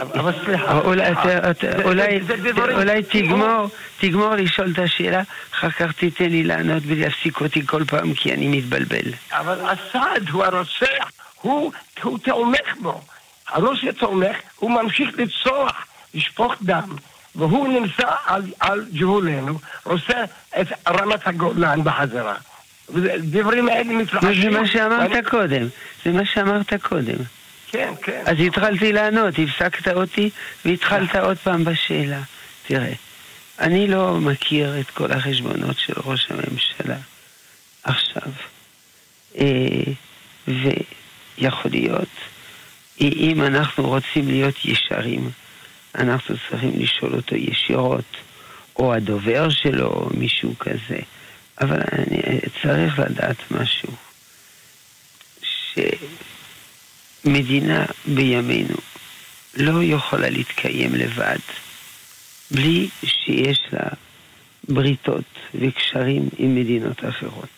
אבל 0.01 0.31
סליחה. 0.45 0.79
אולי, 0.79 1.15
זה- 2.27 2.41
זה- 2.41 2.53
זה 2.53 2.61
תגמור, 3.99 4.35
לשאול 4.35 4.71
את 4.73 4.79
השאלה, 4.79 5.21
אחר 5.53 5.69
כך 5.69 5.91
תיתן 5.91 6.25
לי 6.29 6.43
לענות 6.43 6.83
בלי 6.83 6.95
להפסיק 7.01 7.41
אותי 7.41 7.61
כל 7.67 7.83
פעם 7.85 8.13
כי 8.13 8.33
אני 8.33 8.47
מתבלבל. 8.57 9.11
אבל 9.31 9.59
אסד 9.73 10.29
הוא 10.31 10.45
הרוצח, 10.45 11.11
הוא, 11.41 11.71
תומך 12.19 12.75
בו. 12.81 13.01
הרוסיה 13.49 13.93
תומך, 13.93 14.35
הוא 14.55 14.71
ממשיך 14.71 15.09
לצרוח, 15.17 15.85
לשפוך 16.13 16.55
דם, 16.61 16.95
והוא 17.35 17.67
נמצא 17.67 18.07
על, 18.25 18.41
על 18.59 18.85
גבולנו, 18.93 19.59
עושה 19.83 20.23
את 20.61 20.67
רמת 20.87 21.27
הגולן 21.27 21.83
בחזרה. 21.83 22.35
הדברים 22.95 23.69
האלה 23.69 23.83
זה 23.83 23.93
מתרחשים. 23.93 24.51
מה 24.51 24.57
ואני- 24.57 24.67
שאמרת 24.69 25.27
קודם, 25.29 25.67
זה 26.05 26.11
מה 26.11 26.25
שאמרת 26.25 26.73
קודם. 26.81 27.17
כן, 27.71 27.93
כן. 28.01 28.23
אז 28.25 28.35
התחלתי 28.47 28.93
לענות, 28.93 29.33
הפסקת 29.39 29.87
אותי 29.87 30.29
והתחלת 30.65 31.15
עוד 31.15 31.37
פעם 31.37 31.63
בשאלה. 31.63 32.21
תראה, 32.67 32.93
אני 33.59 33.87
לא 33.87 34.17
מכיר 34.17 34.79
את 34.79 34.89
כל 34.89 35.11
החשבונות 35.11 35.79
של 35.79 35.93
ראש 36.05 36.27
הממשלה 36.29 36.97
עכשיו, 37.83 38.31
אה, 39.37 39.93
ויכול 40.47 41.71
להיות, 41.71 42.09
אם 43.01 43.41
אנחנו 43.41 43.87
רוצים 43.87 44.27
להיות 44.27 44.65
ישרים, 44.65 45.31
אנחנו 45.95 46.35
צריכים 46.49 46.71
לשאול 46.75 47.15
אותו 47.15 47.35
ישירות, 47.35 48.17
או 48.75 48.93
הדובר 48.93 49.49
שלו, 49.49 49.87
או 49.87 50.09
מישהו 50.13 50.53
כזה. 50.59 50.99
אבל 51.61 51.79
אני 51.91 52.39
צריך 52.61 52.99
לדעת 52.99 53.51
משהו, 53.51 53.89
שמדינה 57.23 57.85
בימינו 58.05 58.75
לא 59.57 59.83
יכולה 59.83 60.29
להתקיים 60.29 60.95
לבד, 60.95 61.37
בלי 62.51 62.89
שיש 63.03 63.59
לה 63.71 63.87
בריתות 64.69 65.25
וקשרים 65.55 66.29
עם 66.37 66.55
מדינות 66.55 67.05
אחרות. 67.09 67.49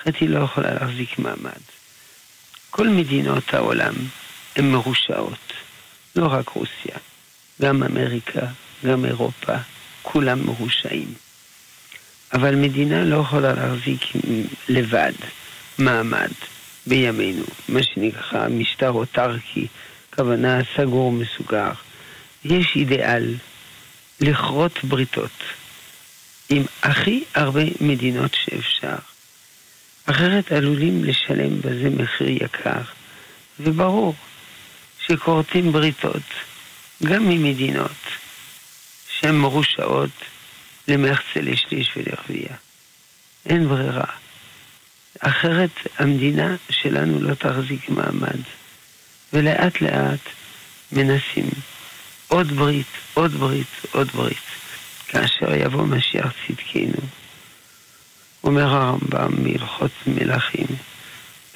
אחרת 0.00 0.16
היא 0.16 0.28
לא 0.28 0.38
יכולה 0.38 0.74
להחזיק 0.74 1.18
מעמד. 1.18 1.60
כל 2.70 2.88
מדינות 2.88 3.54
העולם 3.54 3.94
הן 4.56 4.70
מרושעות, 4.70 5.52
לא 6.16 6.26
רק 6.26 6.48
רוסיה, 6.48 6.96
גם 7.62 7.82
אמריקה, 7.82 8.46
גם 8.84 9.04
אירופה, 9.04 9.54
כולם 10.02 10.46
מרושעים. 10.46 11.14
אבל 12.32 12.54
מדינה 12.54 13.04
לא 13.04 13.16
יכולה 13.16 13.52
להחזיק 13.52 14.00
לבד 14.68 15.12
מעמד 15.78 16.30
בימינו, 16.86 17.44
מה 17.68 17.82
שנקרא 17.82 18.48
משטר 18.48 18.90
אוטרקי, 18.90 19.66
כוונה 20.14 20.60
סגור 20.76 21.12
מסוגר. 21.12 21.70
יש 22.44 22.72
אידיאל 22.76 23.34
לכרות 24.20 24.84
בריתות 24.84 25.42
עם 26.48 26.62
הכי 26.82 27.24
הרבה 27.34 27.62
מדינות 27.80 28.34
שאפשר. 28.34 28.96
אחרת 30.06 30.52
עלולים 30.52 31.04
לשלם 31.04 31.60
בזה 31.60 31.90
מחיר 31.90 32.28
יקר, 32.28 32.82
וברור 33.60 34.14
שכורתים 35.06 35.72
בריתות 35.72 36.22
גם 37.04 37.28
ממדינות 37.28 37.90
שהן 39.08 39.34
מרושעות 39.34 40.10
למחצה 40.88 41.40
לשליש 41.40 41.96
ולרביע. 41.96 42.48
אין 43.46 43.68
ברירה. 43.68 44.04
אחרת 45.20 45.70
המדינה 45.98 46.56
שלנו 46.70 47.20
לא 47.20 47.34
תחזיק 47.34 47.88
מעמד. 47.88 48.40
ולאט 49.32 49.80
לאט 49.80 50.20
מנסים 50.92 51.50
עוד 52.28 52.46
ברית, 52.46 52.86
עוד 53.14 53.32
ברית, 53.32 53.66
עוד 53.92 54.08
ברית. 54.08 54.38
כאשר 55.08 55.54
יבוא 55.54 55.86
משיח 55.86 56.32
צדקנו, 56.46 57.08
אומר 58.44 58.62
הרמב"ם 58.62 59.44
בהלכות 59.44 59.90
מלכים, 60.06 60.66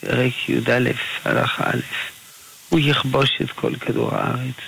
פרק 0.00 0.48
י"א, 0.48 0.90
הלכה 1.24 1.70
א', 1.70 1.80
הוא 2.68 2.80
יכבוש 2.82 3.30
את 3.42 3.50
כל 3.50 3.76
כדור 3.76 4.14
הארץ, 4.14 4.60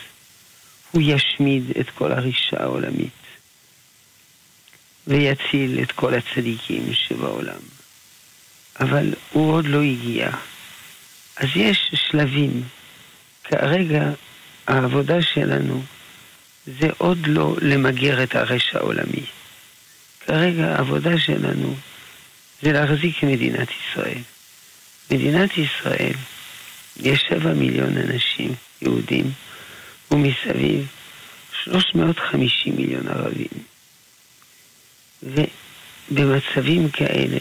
הוא 0.90 1.02
ישמיד 1.04 1.64
את 1.80 1.90
כל 1.90 2.12
הרישה 2.12 2.62
העולמית, 2.62 3.12
ויציל 5.06 5.78
את 5.82 5.92
כל 5.92 6.14
הצדיקים 6.14 6.94
שבעולם. 6.94 7.60
אבל 8.80 9.14
הוא 9.32 9.52
עוד 9.52 9.66
לא 9.66 9.82
הגיע. 9.82 10.30
אז 11.36 11.48
יש 11.56 11.90
שלבים. 11.94 12.62
כרגע 13.44 14.10
העבודה 14.66 15.22
שלנו 15.22 15.82
זה 16.66 16.88
עוד 16.98 17.18
לא 17.26 17.56
למגר 17.60 18.22
את 18.22 18.34
הרשע 18.36 18.78
העולמי. 18.78 19.24
כרגע 20.26 20.74
העבודה 20.74 21.18
שלנו 21.18 21.76
זה 22.62 22.72
להחזיק 22.72 23.22
מדינת 23.22 23.68
ישראל. 23.70 24.18
מדינת 25.10 25.50
ישראל, 25.58 26.12
יש 26.96 27.24
שבע 27.28 27.52
מיליון 27.52 27.96
אנשים 27.98 28.54
יהודים, 28.82 29.30
ומסביב 30.10 30.86
350 31.64 32.76
מיליון 32.76 33.08
ערבים. 33.08 33.48
ובמצבים 35.22 36.90
כאלה 36.90 37.38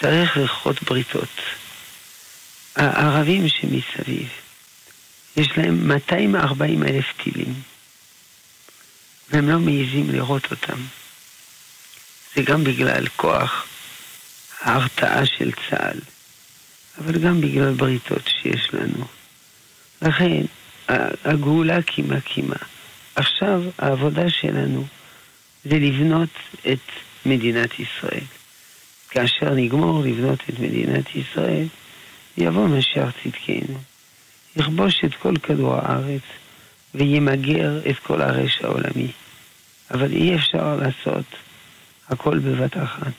צריך 0.00 0.36
לכרות 0.36 0.82
בריתות. 0.82 1.40
הערבים 2.76 3.48
שמסביב, 3.48 4.28
יש 5.36 5.48
להם 5.56 5.88
240 5.88 6.82
אלף 6.82 7.04
טילים, 7.22 7.54
והם 9.30 9.48
לא 9.48 9.58
מעיזים 9.58 10.10
לראות 10.10 10.50
אותם. 10.50 10.78
זה 12.34 12.42
גם 12.42 12.64
בגלל 12.64 13.06
כוח 13.16 13.66
ההרתעה 14.60 15.26
של 15.26 15.50
צה"ל, 15.52 16.00
אבל 16.98 17.18
גם 17.18 17.40
בגלל 17.40 17.72
בריתות 17.72 18.28
שיש 18.28 18.68
לנו. 18.74 19.06
לכן, 20.02 20.42
הגאולה 21.24 21.82
קימה 21.82 22.20
קימה. 22.20 22.56
עכשיו 23.14 23.62
העבודה 23.78 24.30
שלנו 24.30 24.86
זה 25.64 25.78
לבנות 25.78 26.28
את 26.72 26.90
מדינת 27.26 27.80
ישראל. 27.80 28.24
כאשר 29.14 29.54
נגמור 29.54 30.02
לבנות 30.04 30.38
את 30.48 30.58
מדינת 30.58 31.16
ישראל, 31.16 31.66
יבוא 32.38 32.68
משיח 32.68 33.10
צדקנו, 33.22 33.78
יכבוש 34.56 35.00
את 35.04 35.14
כל 35.14 35.34
כדור 35.42 35.74
הארץ 35.74 36.22
וימגר 36.94 37.80
את 37.90 37.98
כל 37.98 38.22
הרשע 38.22 38.66
העולמי. 38.66 39.08
אבל 39.90 40.12
אי 40.12 40.34
אפשר 40.34 40.76
לעשות 40.76 41.24
הכל 42.08 42.38
בבת 42.38 42.76
אחת. 42.76 43.12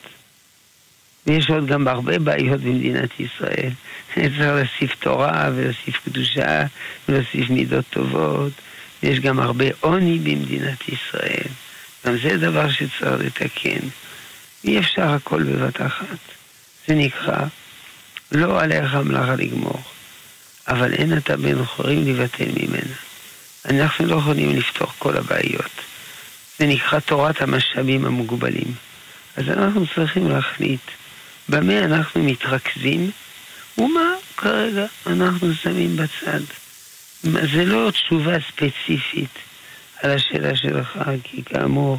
ויש 1.27 1.49
עוד 1.49 1.65
גם 1.65 1.87
הרבה 1.87 2.19
בעיות 2.19 2.61
במדינת 2.61 3.19
ישראל. 3.19 3.71
צריך 4.15 4.39
להוסיף 4.39 4.95
תורה 4.99 5.49
ולהוסיף 5.55 5.99
קדושה 6.05 6.65
ולהוסיף 7.09 7.49
מידות 7.49 7.85
טובות. 7.89 8.51
יש 9.03 9.19
גם 9.19 9.39
הרבה 9.39 9.65
עוני 9.79 10.19
במדינת 10.19 10.89
ישראל. 10.89 11.47
גם 12.05 12.17
זה 12.17 12.37
דבר 12.37 12.69
שצריך 12.69 13.21
לתקן. 13.25 13.87
אי 14.65 14.79
אפשר 14.79 15.09
הכל 15.09 15.43
בבת 15.43 15.81
אחת. 15.81 16.17
זה 16.87 16.95
נקרא, 16.95 17.37
לא 18.31 18.61
עליך 18.61 18.93
המלאכה 18.93 19.35
לגמור, 19.35 19.81
אבל 20.67 20.93
אין 20.93 21.17
אתה 21.17 21.37
בן 21.37 21.65
חורים 21.65 22.07
לבטל 22.07 22.45
ממנה. 22.45 22.95
אנחנו 23.69 24.05
לא 24.05 24.15
יכולים 24.15 24.55
לפתור 24.55 24.87
כל 24.99 25.17
הבעיות. 25.17 25.71
זה 26.59 26.65
נקרא 26.65 26.99
תורת 26.99 27.41
המשאבים 27.41 28.05
המוגבלים. 28.05 28.73
אז 29.37 29.49
אנחנו 29.49 29.85
צריכים 29.95 30.29
להחליט 30.29 30.81
במה 31.49 31.79
אנחנו 31.79 32.23
מתרכזים 32.23 33.11
ומה 33.77 34.13
כרגע 34.37 34.85
אנחנו 35.07 35.53
שמים 35.53 35.95
בצד. 35.97 36.39
זה 37.23 37.65
לא 37.65 37.91
תשובה 37.91 38.33
ספציפית, 38.47 39.29
על 40.01 40.11
השאלה 40.11 40.55
שלך, 40.55 40.99
כי 41.23 41.43
כאמור, 41.43 41.97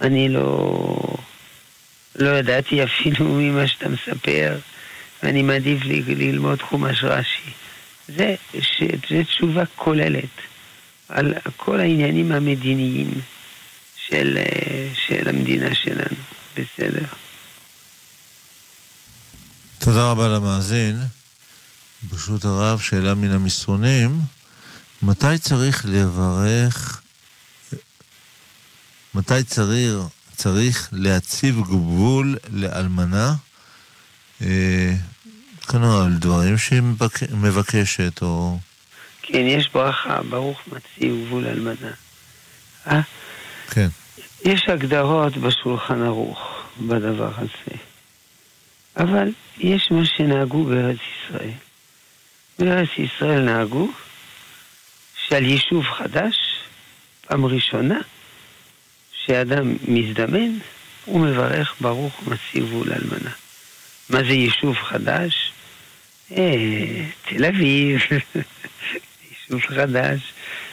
אני 0.00 0.28
לא, 0.28 0.98
לא 2.16 2.28
ידעתי 2.28 2.84
אפילו 2.84 3.24
ממה 3.28 3.68
שאתה 3.68 3.88
מספר, 3.88 4.58
ואני 5.22 5.42
מעדיף 5.42 5.78
ללמוד 6.06 6.62
חומש 6.62 7.04
רש"י. 7.04 7.50
זה, 8.08 8.34
ש, 8.60 8.82
זה 9.10 9.24
תשובה 9.24 9.62
כוללת 9.76 10.28
על 11.08 11.34
כל 11.56 11.80
העניינים 11.80 12.32
המדיניים 12.32 13.10
של, 14.06 14.38
של 15.06 15.28
המדינה 15.28 15.74
שלנו. 15.74 16.16
בסדר. 16.56 17.06
תודה 19.78 20.10
רבה 20.10 20.28
למאזין. 20.28 20.96
ברשות 22.02 22.44
הרב, 22.44 22.80
שאלה 22.80 23.14
מן 23.14 23.30
המסרונים, 23.30 24.20
מתי 25.02 25.38
צריך 25.40 25.84
לברך, 25.88 27.02
מתי 29.14 29.44
צריך, 29.44 29.94
צריך 30.42 30.88
להציב 30.92 31.60
גבול 31.60 32.36
לאלמנה? 32.52 33.34
אה, 34.42 34.92
כנראה 35.68 36.04
על 36.04 36.12
דברים 36.12 36.58
שהיא 36.58 36.82
מבקשת, 37.32 38.22
או... 38.22 38.58
כן, 39.22 39.46
יש 39.46 39.68
ברכה, 39.74 40.22
ברוך 40.22 40.60
מציב 40.66 41.24
גבול 41.26 41.46
אלמנה. 41.46 41.92
אה? 42.86 43.00
כן. 43.70 43.88
יש 44.44 44.68
הגדרות 44.68 45.36
בשולחן 45.36 46.02
ערוך 46.02 46.38
בדבר 46.80 47.32
הזה. 47.36 47.78
אבל 48.96 49.28
יש 49.58 49.88
מה 49.90 50.06
שנהגו 50.06 50.64
בארץ 50.64 50.98
ישראל. 50.98 51.54
בארץ 52.58 52.88
ישראל 52.98 53.40
נהגו 53.40 53.90
שעל 55.26 55.44
יישוב 55.44 55.84
חדש, 55.98 56.36
פעם 57.26 57.44
ראשונה, 57.44 57.98
שאדם 59.26 59.76
מזדמן, 59.88 60.58
הוא 61.04 61.20
מברך 61.20 61.74
ברוך 61.80 62.22
מציבו 62.26 62.84
לאלמנה. 62.84 63.30
מה 64.10 64.18
זה 64.18 64.32
יישוב 64.32 64.76
חדש? 64.76 65.52
אה, 66.36 67.04
תל 67.28 67.44
אביב, 67.44 68.00
יישוב 69.30 69.60
חדש, 69.60 70.20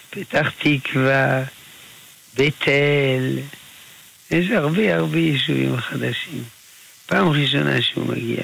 פתח 0.10 0.52
תקווה, 0.60 1.44
בית 2.36 2.68
אל, 2.68 3.40
יש 4.32 4.52
הרבה 4.52 4.96
הרבה 4.96 5.18
יישובים 5.18 5.78
חדשים. 5.78 6.44
פעם 7.06 7.30
ראשונה 7.30 7.82
שהוא 7.82 8.08
מגיע, 8.08 8.44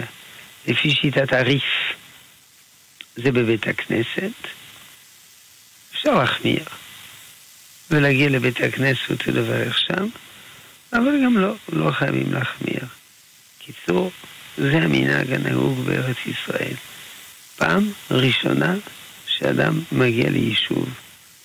לפי 0.68 0.92
שיטת 0.92 1.34
הריף, 1.34 1.64
זה 3.16 3.32
בבית 3.32 3.68
הכנסת, 3.68 4.32
אפשר 5.94 6.14
להחמיר 6.20 6.64
ולהגיע 7.92 8.30
לבית 8.30 8.62
הכנסת 8.62 9.28
ולברך 9.28 9.80
שם, 9.80 10.08
אבל 10.94 11.24
גם 11.26 11.38
לא, 11.38 11.56
לא 11.74 11.92
חייבים 11.92 12.34
להחמיר. 12.34 12.86
קיצור, 13.60 14.12
זה 14.58 14.78
המנהג 14.78 15.32
הנהוג 15.32 15.80
בארץ 15.80 16.18
ישראל. 16.26 16.74
פעם 17.58 17.92
ראשונה 18.12 18.76
שאדם 19.28 19.82
מגיע 19.92 20.30
ליישוב 20.30 20.90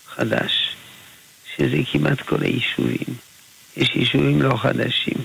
חדש, 0.06 0.76
שזה 1.56 1.76
כמעט 1.92 2.20
כל 2.20 2.42
היישובים. 2.42 3.14
יש 3.76 3.88
יישובים 3.94 4.42
לא 4.42 4.56
חדשים. 4.56 5.24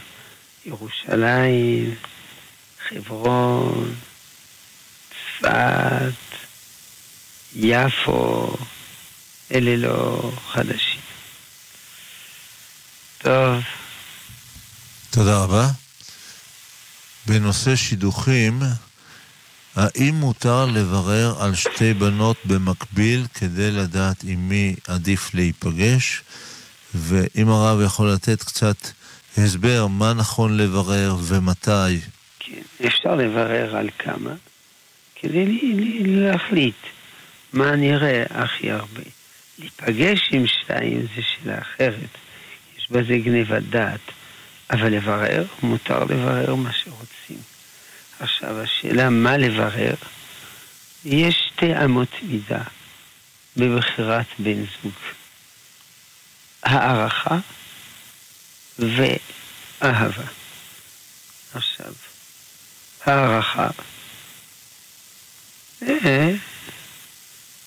ירושלים, 0.65 1.95
חברון, 2.89 3.95
צפת, 5.09 6.13
יפו, 7.55 8.57
אלה 9.51 9.75
לא 9.75 10.31
חדשים. 10.47 10.94
טוב. 13.25 13.63
תודה 15.09 15.43
רבה. 15.43 15.67
בנושא 17.27 17.75
שידוכים, 17.75 18.59
האם 19.75 20.15
מותר 20.15 20.65
לברר 20.65 21.35
על 21.39 21.55
שתי 21.55 21.93
בנות 21.93 22.37
במקביל 22.45 23.25
כדי 23.33 23.71
לדעת 23.71 24.23
עם 24.23 24.49
מי 24.49 24.75
עדיף 24.87 25.33
להיפגש? 25.33 26.21
ואם 26.95 27.49
הרב 27.49 27.81
יכול 27.85 28.11
לתת 28.11 28.43
קצת 28.43 28.77
הסבר 29.37 29.87
מה 29.87 30.13
נכון 30.13 30.57
לברר 30.57 31.15
ומתי. 31.23 31.99
כן, 32.39 32.85
אפשר 32.87 33.15
לברר 33.15 33.75
על 33.75 33.89
כמה, 33.99 34.33
כדי 35.15 35.45
להחליט 36.05 36.75
מה 37.53 37.75
נראה 37.75 38.23
הכי 38.29 38.71
הרבה. 38.71 39.01
להיפגש 39.59 40.29
עם 40.31 40.47
שתיים 40.47 41.01
זה 41.15 41.21
שאלה 41.21 41.61
אחרת, 41.61 42.24
בזה 42.95 43.17
גניבת 43.17 43.63
דעת, 43.63 43.99
אבל 44.71 44.89
לברר, 44.89 45.45
מותר 45.63 46.03
לברר 46.03 46.55
מה 46.55 46.73
שרוצים. 46.73 47.37
עכשיו, 48.19 48.61
השאלה 48.61 49.09
מה 49.09 49.37
לברר, 49.37 49.95
יש 51.05 51.35
שתי 51.47 51.83
אמות 51.83 52.09
מידה 52.21 52.61
בבחירת 53.57 54.25
בן 54.39 54.63
זוג. 54.83 54.93
הערכה 56.63 57.37
ואהבה. 58.79 60.23
עכשיו, 61.53 61.93
הערכה, 63.05 63.67
אה, 65.81 66.31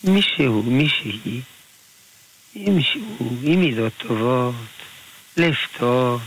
מישהו, 0.04 0.62
מישהי, 0.62 1.40
עם 2.54 2.76
מישהו, 2.76 3.02
עם 3.42 3.60
מידות 3.60 3.92
טובות, 3.96 4.54
לב 5.38 5.54
טוב, 5.78 6.22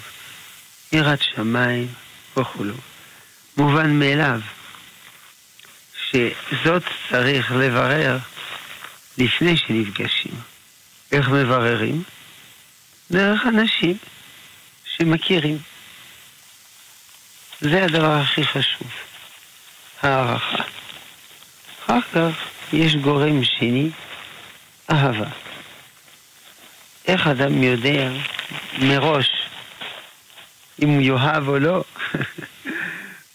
יראת 0.91 1.21
שמיים 1.21 1.87
וכולו. 2.37 2.73
מובן 3.57 3.99
מאליו 3.99 4.39
שזאת 6.09 6.83
צריך 7.09 7.51
לברר 7.51 8.17
לפני 9.17 9.57
שנפגשים. 9.57 10.33
איך 11.11 11.29
מבררים? 11.29 12.03
דרך 13.11 13.41
אנשים 13.45 13.97
שמכירים. 14.85 15.57
זה 17.61 17.83
הדבר 17.83 18.13
הכי 18.13 18.43
חשוב, 18.45 18.91
הערכה. 20.01 20.63
אחר 21.85 22.01
כך 22.13 22.35
יש 22.73 22.95
גורם 22.95 23.43
שני, 23.43 23.89
אהבה. 24.91 25.29
איך 27.05 27.27
אדם 27.27 27.63
יודע 27.63 28.09
מראש 28.79 29.27
אם 30.81 30.89
הוא 30.89 31.01
יאהב 31.01 31.47
או 31.47 31.59
לא? 31.59 31.83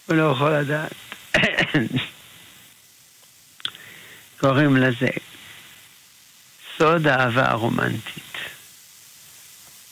הוא 0.05 0.15
לא 0.15 0.31
יכול 0.31 0.51
לדעת. 0.51 0.93
קוראים 4.39 4.77
לזה 4.77 5.07
סוד 6.77 7.07
האהבה 7.07 7.49
הרומנטית. 7.49 8.23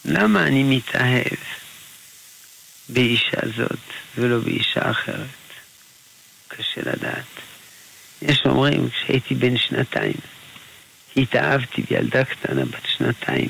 למה 0.06 0.44
אני 0.48 0.64
מתאהב 0.64 1.38
באישה 2.90 3.38
זאת 3.58 3.80
ולא 4.18 4.40
באישה 4.40 4.92
אחרת? 4.92 5.28
קשה 6.48 6.82
לדעת. 6.82 7.26
יש 8.22 8.42
אומרים, 8.46 8.90
כשהייתי 8.90 9.36
בן 9.36 9.58
שנתיים, 9.58 10.16
התאהבתי 11.18 11.82
בילדה 11.82 12.26
קטנה 12.26 12.66
בת 12.66 12.86
שנתיים, 12.98 13.50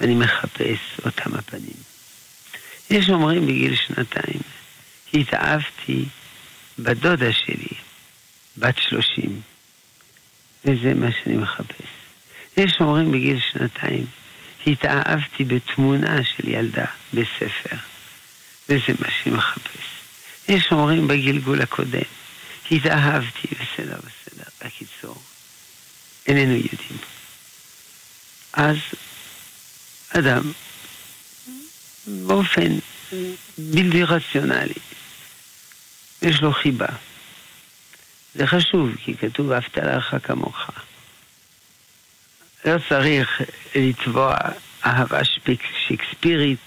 ואני 0.00 0.14
מחפש 0.14 1.00
אותם 1.04 1.34
הפנים. 1.34 1.76
יש 2.90 3.08
אומרים 3.08 3.46
בגיל 3.46 3.76
שנתיים, 3.76 4.40
התאהבתי 5.14 6.04
בדודה 6.78 7.32
שלי, 7.32 7.76
בת 8.56 8.78
שלושים, 8.78 9.40
וזה 10.64 10.94
מה 10.94 11.06
שאני 11.12 11.36
מחפש. 11.36 11.86
יש 12.56 12.76
אומרים 12.80 13.12
בגיל 13.12 13.40
שנתיים, 13.52 14.06
התאהבתי 14.66 15.44
בתמונה 15.44 16.24
של 16.24 16.48
ילדה 16.48 16.84
בספר, 17.14 17.76
וזה 18.68 18.92
מה 19.00 19.08
שהיא 19.10 19.32
מחפש. 19.32 19.86
יש 20.48 20.72
אומרים 20.72 21.08
בגלגול 21.08 21.62
הקודם, 21.62 22.00
התאהבתי, 22.70 23.48
בסדר, 23.48 23.96
בסדר. 23.98 24.44
בקיצור, 24.64 25.22
איננו 26.30 26.54
יודעים. 26.54 26.98
אז 28.52 28.76
אדם, 30.08 30.52
באופן 32.06 32.78
בלתי 33.58 34.02
רציונלי, 34.02 34.74
יש 36.22 36.40
לו 36.40 36.52
חיבה. 36.52 36.86
זה 38.34 38.46
חשוב, 38.46 38.90
כי 39.04 39.16
כתוב 39.16 39.48
ואהבת 39.48 39.76
לך 39.78 40.16
כמוך. 40.22 40.70
לא 42.64 42.76
צריך 42.88 43.40
לתבוע 43.74 44.36
אהבה 44.86 45.20
שקספירית 45.88 46.58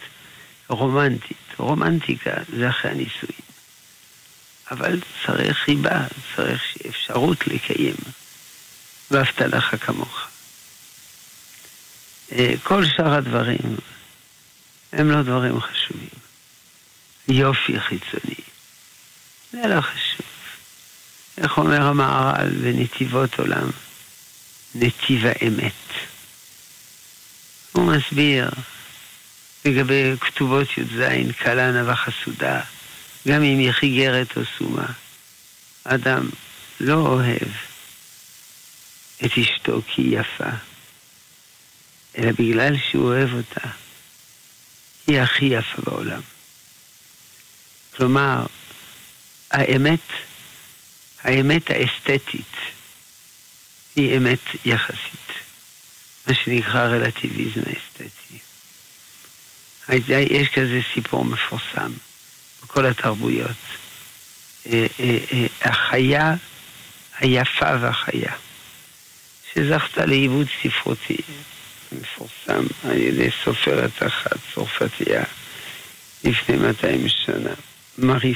רומנטית. 0.67 1.37
רומנטיקה 1.57 2.31
זה 2.57 2.69
אחרי 2.69 2.91
הנישואים. 2.91 3.43
אבל 4.71 4.99
צריך 5.25 5.57
חיבה, 5.57 6.07
צריך 6.35 6.77
אפשרות 6.89 7.47
לקיים. 7.47 7.95
ואהבת 9.13 9.41
לך 9.41 9.85
כמוך. 9.85 10.27
אה, 12.31 12.53
כל 12.63 12.85
שאר 12.85 13.13
הדברים 13.13 13.77
הם 14.93 15.11
לא 15.11 15.21
דברים 15.21 15.61
חשובים. 15.61 16.09
יופי 17.27 17.79
חיצוני, 17.79 18.35
זה 19.51 19.67
לא 19.67 19.81
חשוב. 19.81 20.25
איך 21.37 21.57
אומר 21.57 21.81
המהר"ל 21.81 22.49
בנתיבות 22.49 23.39
עולם? 23.39 23.69
נתיב 24.75 25.25
האמת. 25.25 25.73
הוא 27.71 27.91
מסביר 27.91 28.49
לגבי 29.65 30.15
כתובות 30.21 30.67
י"ז, 30.77 31.01
קלה 31.37 31.71
נאווה 31.71 31.95
חסודה, 31.95 32.61
גם 33.27 33.43
אם 33.43 33.59
היא 33.59 33.71
חיגרת 33.71 34.37
או 34.37 34.41
סומה. 34.57 34.85
אדם 35.83 36.29
לא 36.79 36.93
אוהב 36.93 37.49
את 39.25 39.31
אשתו 39.37 39.81
כי 39.87 40.01
היא 40.01 40.19
יפה, 40.19 40.49
אלא 42.17 42.31
בגלל 42.31 42.73
שהוא 42.77 43.05
אוהב 43.05 43.33
אותה. 43.33 43.69
היא 45.07 45.19
הכי 45.19 45.45
יפה 45.45 45.81
בעולם. 45.81 46.21
כלומר, 47.95 48.45
האמת, 49.51 49.99
האמת 51.23 51.69
האסתטית 51.69 52.55
היא 53.95 54.17
אמת 54.17 54.39
יחסית, 54.65 55.31
מה 56.27 56.33
שנקרא 56.33 56.87
רלטיביזם 56.87 57.61
האסתטי. 57.65 58.37
יש 60.09 60.49
כזה 60.49 60.79
סיפור 60.93 61.25
מפורסם 61.25 61.91
בכל 62.63 62.85
התרבויות. 62.85 63.57
אה, 64.65 64.87
אה, 64.99 65.17
אה, 65.31 65.45
החיה 65.61 66.35
היפה 67.19 67.77
והחיה, 67.81 68.33
שזכתה 69.55 70.05
לעיבוד 70.05 70.47
ספרותי. 70.61 71.17
מפורסם 72.01 72.65
על 72.83 72.97
ידי 72.97 73.29
סופרת 73.43 74.03
אחת, 74.07 74.37
צרפתייה, 74.53 75.23
לפני 76.23 76.57
200 76.57 77.09
שנה. 77.09 77.53
מארי, 77.97 78.33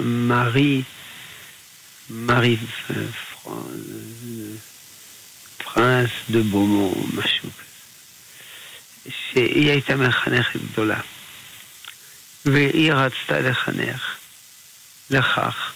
מארי, 0.00 0.82
מארי 2.10 2.56
פרנס 5.58 6.10
דה 6.30 6.42
בומו, 6.42 6.94
משהו 7.14 7.50
כזה, 7.50 9.10
שהיא 9.32 9.70
הייתה 9.70 9.96
מחנכת 9.96 10.60
גדולה, 10.72 11.00
והיא 12.44 12.92
רצתה 12.92 13.40
לחנך 13.40 14.16
לכך 15.10 15.72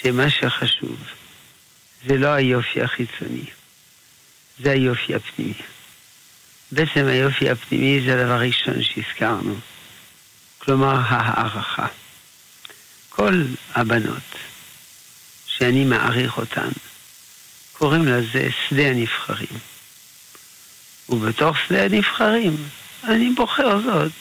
שמה 0.00 0.30
שחשוב 0.30 0.96
זה 2.04 2.16
לא 2.16 2.28
היופי 2.28 2.82
החיצוני, 2.82 3.44
זה 4.58 4.70
היופי 4.70 5.14
הפנימי. 5.14 5.54
בעצם 6.72 7.06
היופי 7.06 7.50
הפנימי 7.50 8.00
זה 8.06 8.20
הדבר 8.20 8.32
הראשון 8.32 8.82
שהזכרנו, 8.82 9.54
כלומר 10.58 10.96
הערכה. 11.08 11.86
כל 13.08 13.42
הבנות 13.74 14.34
שאני 15.46 15.84
מעריך 15.84 16.38
אותן, 16.38 16.68
קוראים 17.72 18.08
לזה 18.08 18.48
שדה 18.68 18.86
הנבחרים. 18.86 19.58
ובתוך 21.08 21.56
שדה 21.66 21.84
הנבחרים 21.84 22.56
אני 23.04 23.30
בוחר 23.36 23.82
זאת 23.82 24.12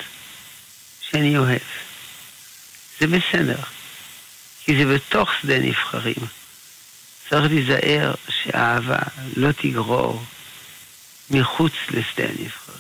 שאני 1.02 1.38
אוהב. 1.38 1.62
זה 3.00 3.08
בסדר, 3.08 3.60
כי 4.64 4.78
זה 4.78 4.96
בתוך 4.96 5.30
שדה 5.42 5.60
נבחרים. 5.60 6.16
צריך 7.30 7.52
להיזהר 7.52 8.14
שהאהבה 8.30 9.00
לא 9.36 9.52
תגרור 9.52 10.24
מחוץ 11.30 11.74
לשדה 11.92 12.24
הנבחרים. 12.24 12.76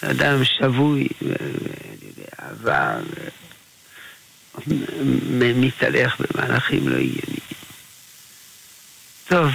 שאדם 0.00 0.44
שבוי, 0.44 1.08
אהבה, 2.40 2.96
מתהלך 5.54 6.16
במהלכים 6.20 6.88
לא 6.88 6.94
ענייניים. 6.94 7.48
טוב, 9.28 9.50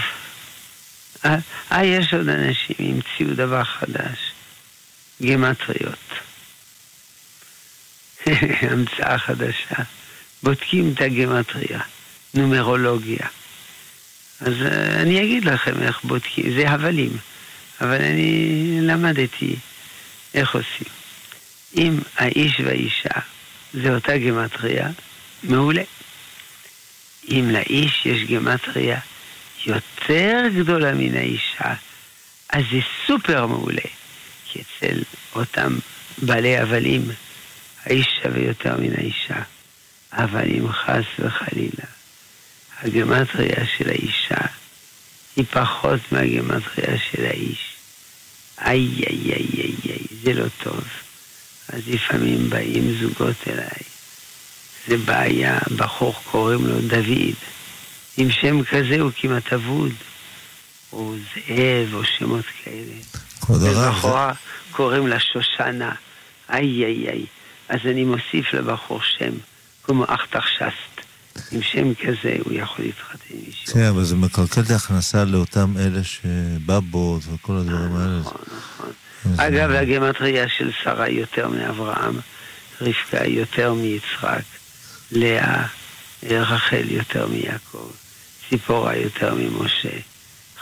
אה, 1.25 1.37
אה, 1.71 1.85
יש 1.85 2.13
עוד 2.13 2.29
אנשים, 2.29 2.75
המציאו 2.79 3.35
דבר 3.35 3.63
חדש, 3.63 4.19
גימטריות. 5.21 6.13
המצאה 8.71 9.17
חדשה. 9.17 9.83
בודקים 10.43 10.93
את 10.93 11.01
הגימטריה, 11.01 11.81
נומרולוגיה. 12.33 13.27
אז 14.41 14.53
uh, 14.61 15.01
אני 15.01 15.23
אגיד 15.23 15.45
לכם 15.45 15.83
איך 15.83 16.03
בודקים, 16.03 16.53
זה 16.53 16.69
הבלים, 16.69 17.17
אבל 17.81 18.01
אני 18.01 18.79
למדתי 18.81 19.55
איך 20.33 20.55
עושים. 20.55 20.87
אם 21.77 21.99
האיש 22.17 22.59
והאישה 22.59 23.19
זה 23.73 23.95
אותה 23.95 24.17
גימטריה, 24.17 24.89
מעולה. 25.43 25.83
אם 27.29 27.49
לאיש 27.51 28.05
יש 28.05 28.23
גימטריה 28.23 28.99
יותר 29.65 30.41
גדולה 30.55 30.93
מן 30.93 31.17
האישה, 31.17 31.73
אז 32.49 32.63
זה 32.71 32.79
סופר 33.07 33.45
מעולה. 33.47 33.81
כי 34.45 34.61
אצל 34.61 35.03
אותם 35.35 35.77
בעלי 36.17 36.57
הבלים, 36.57 37.11
האיש 37.85 38.07
שווה 38.23 38.41
יותר 38.41 38.77
מן 38.77 38.93
האישה. 38.97 39.41
אבל 40.13 40.45
אם 40.57 40.71
חס 40.71 41.05
וחלילה 41.19 41.92
הגמטריה 42.83 43.65
של 43.77 43.89
האישה 43.89 44.45
היא 45.35 45.45
פחות 45.51 45.99
מהגמטריה 46.11 46.97
של 47.11 47.25
האיש, 47.25 47.75
איי 48.65 48.89
איי 49.07 49.33
איי 49.33 49.47
איי 49.53 49.75
איי, 49.85 50.05
זה 50.23 50.33
לא 50.33 50.45
טוב. 50.63 50.83
אז 51.69 51.81
לפעמים 51.87 52.49
באים 52.49 52.95
זוגות 53.01 53.47
אליי. 53.47 53.83
זה 54.87 54.97
בעיה, 54.97 55.59
בחור 55.77 56.15
קוראים 56.31 56.67
לו 56.67 56.81
דוד, 56.81 57.35
עם 58.17 58.31
שם 58.31 58.63
כזה 58.63 59.01
הוא 59.01 59.11
כמעט 59.15 59.53
אבוד, 59.53 59.91
או 60.93 61.15
זאב, 61.15 61.93
או 61.93 62.05
שמות 62.05 62.45
כאלה. 62.63 62.95
ובחורה 63.49 64.33
קוראים 64.71 65.07
לה 65.07 65.19
שושנה, 65.19 65.95
איי 66.49 66.85
איי 66.85 67.09
איי. 67.09 67.25
אז 67.69 67.79
אני 67.85 68.03
מוסיף 68.03 68.53
לבחור 68.53 69.01
שם, 69.03 69.31
כמו 69.83 70.05
אחתך 70.07 70.47
שסט. 70.47 70.92
עם 71.51 71.61
שם 71.61 71.93
כזה 71.93 72.37
הוא 72.43 72.53
יכול 72.53 72.85
להתחתן 72.85 73.17
עם 73.29 73.39
אישו. 73.47 73.73
כן, 73.73 73.83
אבל 73.83 74.03
זה 74.03 74.15
מקלקל 74.15 74.61
את 74.61 74.71
ההכנסה 74.71 75.25
לאותם 75.25 75.73
אלה 75.79 76.03
שבבות 76.03 77.21
וכל 77.33 77.57
הדברים 77.57 77.95
האלה. 77.95 78.19
נכון, 78.19 78.41
נכון. 78.47 78.91
אגב, 79.39 79.71
הגמטריה 79.71 80.49
של 80.49 80.71
שרה 80.83 81.09
יותר 81.09 81.47
מאברהם, 81.47 82.15
רבקה 82.81 83.25
יותר 83.25 83.73
מיצחק, 83.73 84.43
לאה, 85.11 85.65
רחל 86.23 86.85
יותר 86.89 87.27
מיעקב, 87.27 87.91
ציפורה 88.49 88.95
יותר 88.95 89.35
ממשה. 89.35 89.97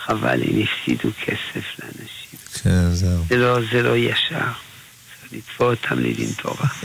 חבל 0.05 0.41
אם 0.43 0.63
הפסידו 0.63 1.09
כסף 1.25 1.79
לאנשים. 1.79 2.39
כן, 2.63 2.93
זהו. 2.93 3.23
זה 3.29 3.37
לא, 3.37 3.57
זה 3.71 3.81
לא 3.81 3.97
ישר. 3.97 4.51
צריך 5.21 5.33
לתבוע 5.33 5.69
אותם 5.69 5.99
לדין 5.99 6.29
תורה. 6.41 6.67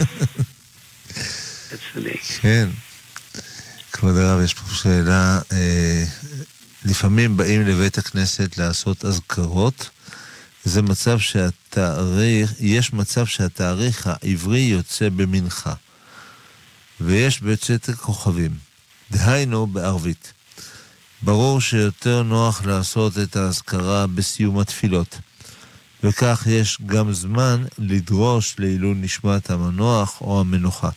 אתה 1.68 1.76
צודק. 1.92 2.20
כן. 2.40 2.68
כבוד 3.96 4.16
הרב, 4.16 4.40
יש 4.40 4.54
פה 4.54 4.74
שאלה. 4.74 5.40
אה, 5.52 6.04
לפעמים 6.84 7.36
באים 7.36 7.66
לבית 7.66 7.98
הכנסת 7.98 8.58
לעשות 8.58 9.04
אזכרות. 9.04 9.90
זה 10.64 10.82
מצב 10.82 11.18
שהתאריך, 11.18 12.52
יש 12.60 12.92
מצב 12.92 13.26
שהתאריך 13.26 14.06
העברי 14.06 14.60
יוצא 14.60 15.08
במנחה. 15.08 15.74
ויש 17.00 17.42
בצאת 17.42 17.88
הכוכבים. 17.88 18.50
דהיינו 19.10 19.66
בערבית. 19.66 20.32
ברור 21.22 21.60
שיותר 21.60 22.22
נוח 22.22 22.64
לעשות 22.64 23.18
את 23.18 23.36
האזכרה 23.36 24.06
בסיום 24.06 24.58
התפילות. 24.58 25.18
וכך 26.02 26.46
יש 26.46 26.78
גם 26.86 27.12
זמן 27.12 27.64
לדרוש 27.78 28.54
לעילוי 28.58 28.94
נשמת 28.94 29.50
המנוח 29.50 30.20
או 30.20 30.40
המנוחה. 30.40 30.90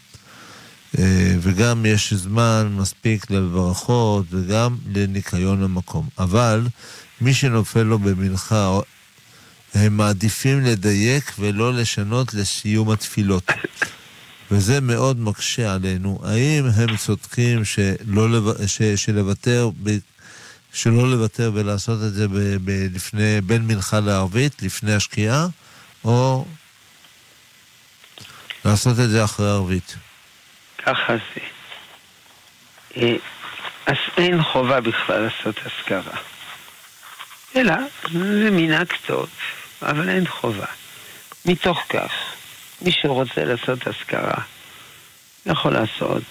אה, 0.97 1.35
וגם 1.41 1.85
יש 1.85 2.13
זמן 2.13 2.75
מספיק 2.79 3.31
לברכות 3.31 4.25
וגם 4.29 4.77
לניקיון 4.93 5.63
המקום. 5.63 6.09
אבל 6.17 6.67
מי 7.21 7.33
שנופל 7.33 7.83
לו 7.83 7.99
במנחה, 7.99 8.79
הם 9.73 9.97
מעדיפים 9.97 10.61
לדייק 10.61 11.31
ולא 11.39 11.73
לשנות 11.73 12.33
לסיום 12.33 12.89
התפילות. 12.89 13.51
וזה 14.51 14.81
מאוד 14.81 15.19
מקשה 15.19 15.73
עלינו. 15.73 16.19
האם 16.23 16.65
הם 16.65 16.97
צודקים 16.97 17.65
שלא 17.65 18.31
לב... 18.31 18.67
ש... 18.67 18.81
שלוותר. 18.81 19.69
שלא 20.73 21.11
לוותר 21.11 21.51
ולעשות 21.53 22.03
את 22.03 22.13
זה 22.13 22.27
ב... 22.27 22.33
ב... 22.63 22.87
לפני, 22.93 23.41
בין 23.41 23.67
מנחה 23.67 23.99
לערבית, 23.99 24.61
לפני 24.61 24.93
השקיעה, 24.93 25.47
או 26.03 26.45
לעשות 28.65 28.99
את 28.99 29.09
זה 29.09 29.23
אחרי 29.23 29.49
ערבית? 29.49 29.95
ככה 30.89 31.15
זה. 31.15 31.41
אה, 32.97 33.15
אז 33.85 33.95
אין 34.17 34.43
חובה 34.43 34.81
בכלל 34.81 35.21
לעשות 35.21 35.55
אזכרה. 35.57 36.17
אלא 37.55 37.73
זה 38.11 38.51
מנהג 38.51 38.93
טוב, 39.05 39.29
אבל 39.81 40.09
אין 40.09 40.27
חובה. 40.27 40.65
מתוך 41.45 41.83
כך, 41.89 42.11
מי 42.81 42.91
שרוצה 42.91 43.43
לעשות 43.43 43.87
אזכרה, 43.87 44.41
יכול 45.45 45.73
לעשות 45.73 46.23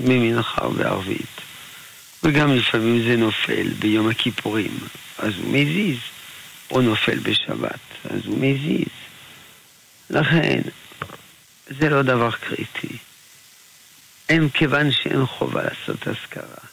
ממנחה 0.00 0.66
ובערבית. 0.66 1.40
וגם 2.22 2.56
לפעמים 2.56 3.02
זה 3.02 3.16
נופל 3.16 3.68
ביום 3.78 4.08
הכיפורים, 4.10 4.78
אז 5.18 5.32
הוא 5.36 5.52
מזיז. 5.52 5.98
או 6.72 6.80
נופל 6.80 7.18
בשבת, 7.18 7.80
אז 8.04 8.20
הוא 8.26 8.38
מזיז. 8.38 8.88
לכן, 10.10 10.60
זה 11.66 11.88
לא 11.88 12.02
דבר 12.02 12.30
קריטי. 12.30 12.96
אין, 14.32 14.48
כיוון 14.48 14.92
שאין 14.92 15.26
חובה 15.26 15.62
לעשות 15.62 16.08
אזכרה. 16.08 16.64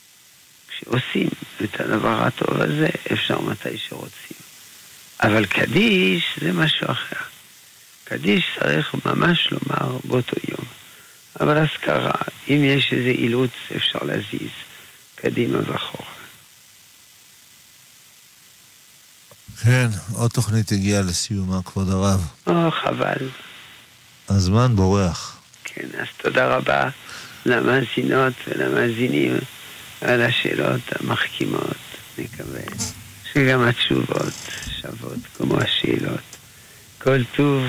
כשעושים 0.67 1.29
את 1.63 1.79
הדבר 1.79 2.23
הטוב 2.23 2.61
הזה, 2.61 2.89
אפשר 3.13 3.41
מתי 3.41 3.77
שרוצים. 3.77 4.37
אבל 5.23 5.45
קדיש 5.45 6.23
זה 6.41 6.53
משהו 6.53 6.91
אחר. 6.91 7.25
קדיש 8.03 8.43
צריך 8.59 8.95
ממש 9.05 9.49
לומר 9.51 9.97
באותו 10.03 10.35
יום. 10.49 10.65
אבל 11.39 11.57
אזכרה, 11.57 12.21
אם 12.47 12.61
יש 12.63 12.93
איזה 12.93 13.09
אילוץ, 13.09 13.51
אפשר 13.75 13.99
להזיז 14.01 14.51
קדימה 15.15 15.57
ואחורה. 15.65 16.09
כן, 19.63 19.87
עוד 20.13 20.31
תוכנית 20.31 20.71
הגיעה 20.71 21.01
לסיומה, 21.01 21.59
כבוד 21.65 21.89
הרב. 21.89 22.27
או, 22.47 22.71
חבל. 22.71 23.29
הזמן 24.29 24.75
בורח. 24.75 25.37
כן, 25.63 25.87
אז 26.01 26.07
תודה 26.17 26.47
רבה 26.55 26.89
למאזינות 27.49 28.33
ולמאזינים 28.47 29.37
על 30.01 30.21
השאלות 30.21 30.81
המחכימות. 30.91 31.77
נקווה 32.17 32.61
שגם 33.33 33.61
התשובות 33.63 34.33
שוות 34.81 35.19
כמו 35.37 35.57
השאלות. 35.61 36.37
כל 36.97 37.23
טוב, 37.35 37.63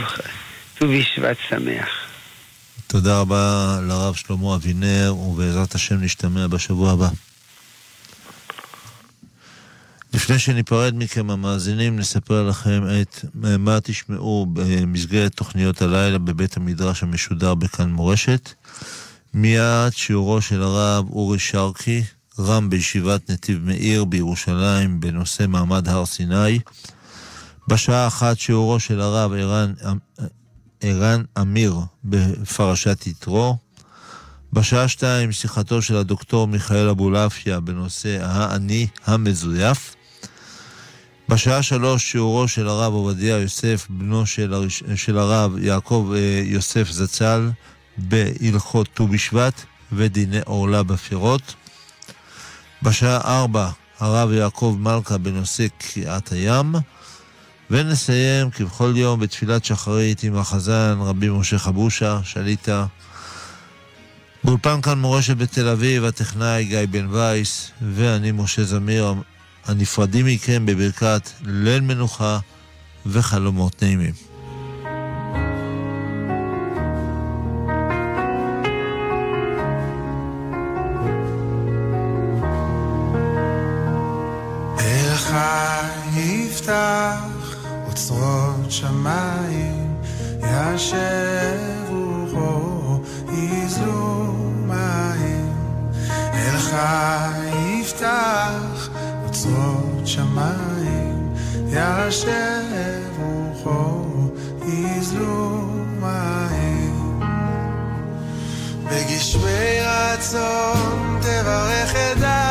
ט"ו 0.78 0.86
בשבט 0.88 1.36
שמח. 1.48 1.88
תודה 2.86 3.20
רבה 3.20 3.78
לרב 3.88 4.14
שלמה 4.14 4.54
אבינר, 4.54 5.14
ובעזרת 5.16 5.74
השם 5.74 6.00
נשתמע 6.00 6.46
בשבוע 6.46 6.92
הבא. 6.92 7.08
לפני 10.14 10.38
שניפרד 10.38 10.94
מכם 10.96 11.30
המאזינים, 11.30 11.98
נספר 11.98 12.48
לכם 12.48 12.82
את 13.02 13.24
מה 13.34 13.78
תשמעו 13.80 14.46
במסגרת 14.52 15.34
תוכניות 15.34 15.82
הלילה 15.82 16.18
בבית 16.18 16.56
המדרש 16.56 17.02
המשודר 17.02 17.54
בכאן 17.54 17.90
מורשת. 17.90 18.50
מיד 19.34 19.92
שיעורו 19.92 20.40
של 20.40 20.62
הרב 20.62 21.10
אורי 21.10 21.38
שרקי, 21.38 22.02
רם 22.38 22.70
בישיבת 22.70 23.30
נתיב 23.30 23.60
מאיר 23.64 24.04
בירושלים 24.04 25.00
בנושא 25.00 25.44
מעמד 25.48 25.88
הר 25.88 26.06
סיני. 26.06 26.58
בשעה 27.68 28.06
אחת 28.06 28.38
שיעורו 28.38 28.80
של 28.80 29.00
הרב 29.00 29.32
ערן, 29.32 29.72
ערן 30.80 31.22
אמיר 31.40 31.74
בפרשת 32.04 33.06
יתרו. 33.06 33.56
בשעה 34.52 34.88
שתיים 34.88 35.32
שיחתו 35.32 35.82
של 35.82 35.96
הדוקטור 35.96 36.46
מיכאל 36.46 36.88
אבולעפיה 36.88 37.60
בנושא 37.60 38.18
האני 38.22 38.86
המזויף. 39.06 39.96
בשעה 41.28 41.62
שלוש 41.62 42.10
שיעורו 42.10 42.48
של 42.48 42.68
הרב 42.68 42.92
עובדיה 42.92 43.38
יוסף, 43.38 43.86
בנו 43.90 44.26
של, 44.26 44.54
הראש... 44.54 44.82
של 44.94 45.18
הרב 45.18 45.58
יעקב 45.58 46.12
אה, 46.14 46.42
יוסף 46.44 46.90
זצ"ל, 46.90 47.50
בהלכות 48.08 48.88
ט"ו 48.94 49.06
בשבט 49.06 49.62
ודיני 49.92 50.40
עורלה 50.44 50.82
בפירות. 50.82 51.54
בשעה 52.82 53.20
ארבע 53.40 53.70
הרב 53.98 54.32
יעקב 54.32 54.76
מלכה 54.80 55.18
בנושא 55.18 55.66
קריעת 55.78 56.32
הים. 56.32 56.74
ונסיים 57.70 58.50
כבכל 58.50 58.92
יום 58.96 59.20
בתפילת 59.20 59.64
שחרית 59.64 60.22
עם 60.22 60.36
החזן 60.36 60.98
רבי 61.00 61.28
משה 61.28 61.58
חבושה, 61.58 62.20
שליטה. 62.24 62.86
באולפן 64.44 64.80
כאן 64.80 64.98
מורשת 64.98 65.36
בתל 65.36 65.68
אביב, 65.68 66.04
הטכנאי 66.04 66.64
גיא 66.64 66.86
בן 66.90 67.06
וייס 67.10 67.70
ואני 67.94 68.32
משה 68.32 68.64
זמיר, 68.64 69.14
הנפרדים 69.66 70.26
מכם 70.26 70.66
בברכת 70.66 71.30
ליל 71.44 71.80
מנוחה 71.80 72.38
וחלומות 73.06 73.82
נעימים. 73.82 74.29
אוצרות 88.00 88.70
שמיים, 88.70 89.96
ישב 90.42 91.58
רוחו, 91.88 93.00
יזלו 93.32 94.32
מים. 94.66 95.52
אלך 96.10 96.76
יפתח 97.80 98.88
אוצרות 99.24 100.06
שמיים, 100.06 101.34
ישב 101.68 102.30
רוחו, 103.18 104.04
יזלו 104.66 105.60
מים. 106.00 107.20
בגשמי 108.84 109.80
רצון 109.80 111.18
תברך 111.20 111.94
עדה, 111.94 112.49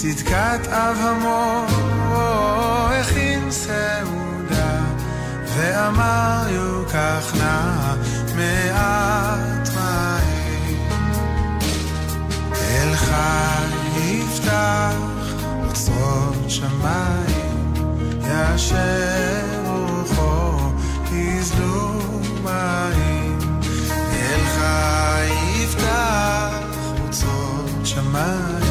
בצדקת 0.00 0.68
אב 0.68 0.96
המור 1.00 1.66
הכין 2.90 3.50
סעודה, 3.50 4.80
ואמר 5.46 6.46
יוקח 6.48 7.32
נא 7.38 7.94
מעט 8.36 9.68
מים. 9.74 10.88
אל 12.54 12.96
חי 12.96 14.00
יפתח 14.00 14.94
אוצרות 15.68 16.44
שמיים, 16.48 17.74
ישב 18.22 19.66
רוחו 19.66 20.70
יזלו 21.12 22.00
מים. 22.44 23.38
אל 24.12 24.40
חי 24.56 25.32
יפתח 25.62 26.54
אוצרות 27.04 27.80
שמיים, 27.84 28.69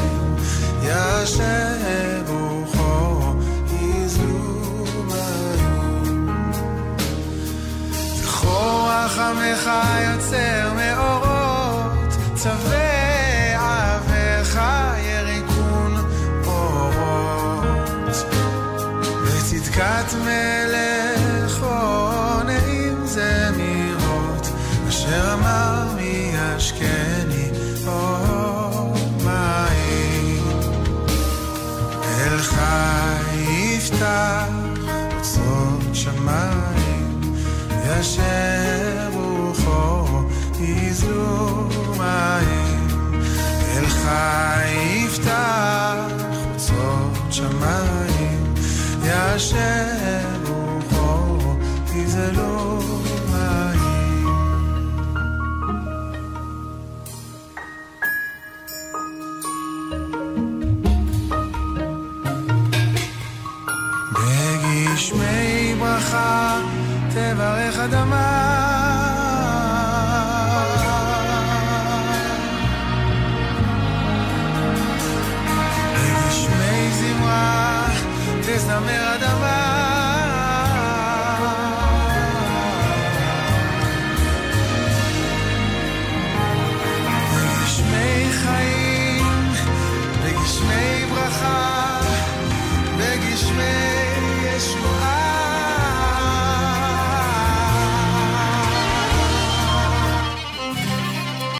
רחמך 9.10 9.70
יוצר 10.06 10.70
מלך 20.16 20.89
אוצרות 36.30 36.70
שמיים, 36.70 37.22
ישב 38.00 39.12
רוחו 39.14 40.06
יזלו 40.60 41.70
מים. 41.98 42.88
אל 43.78 43.86
חי 43.88 44.72
יפתח 45.06 45.96
אוצרות 46.54 47.18
שמיים, 47.32 48.54
ישב 49.04 50.50
רוחו 50.50 51.38
יזלו 51.96 52.69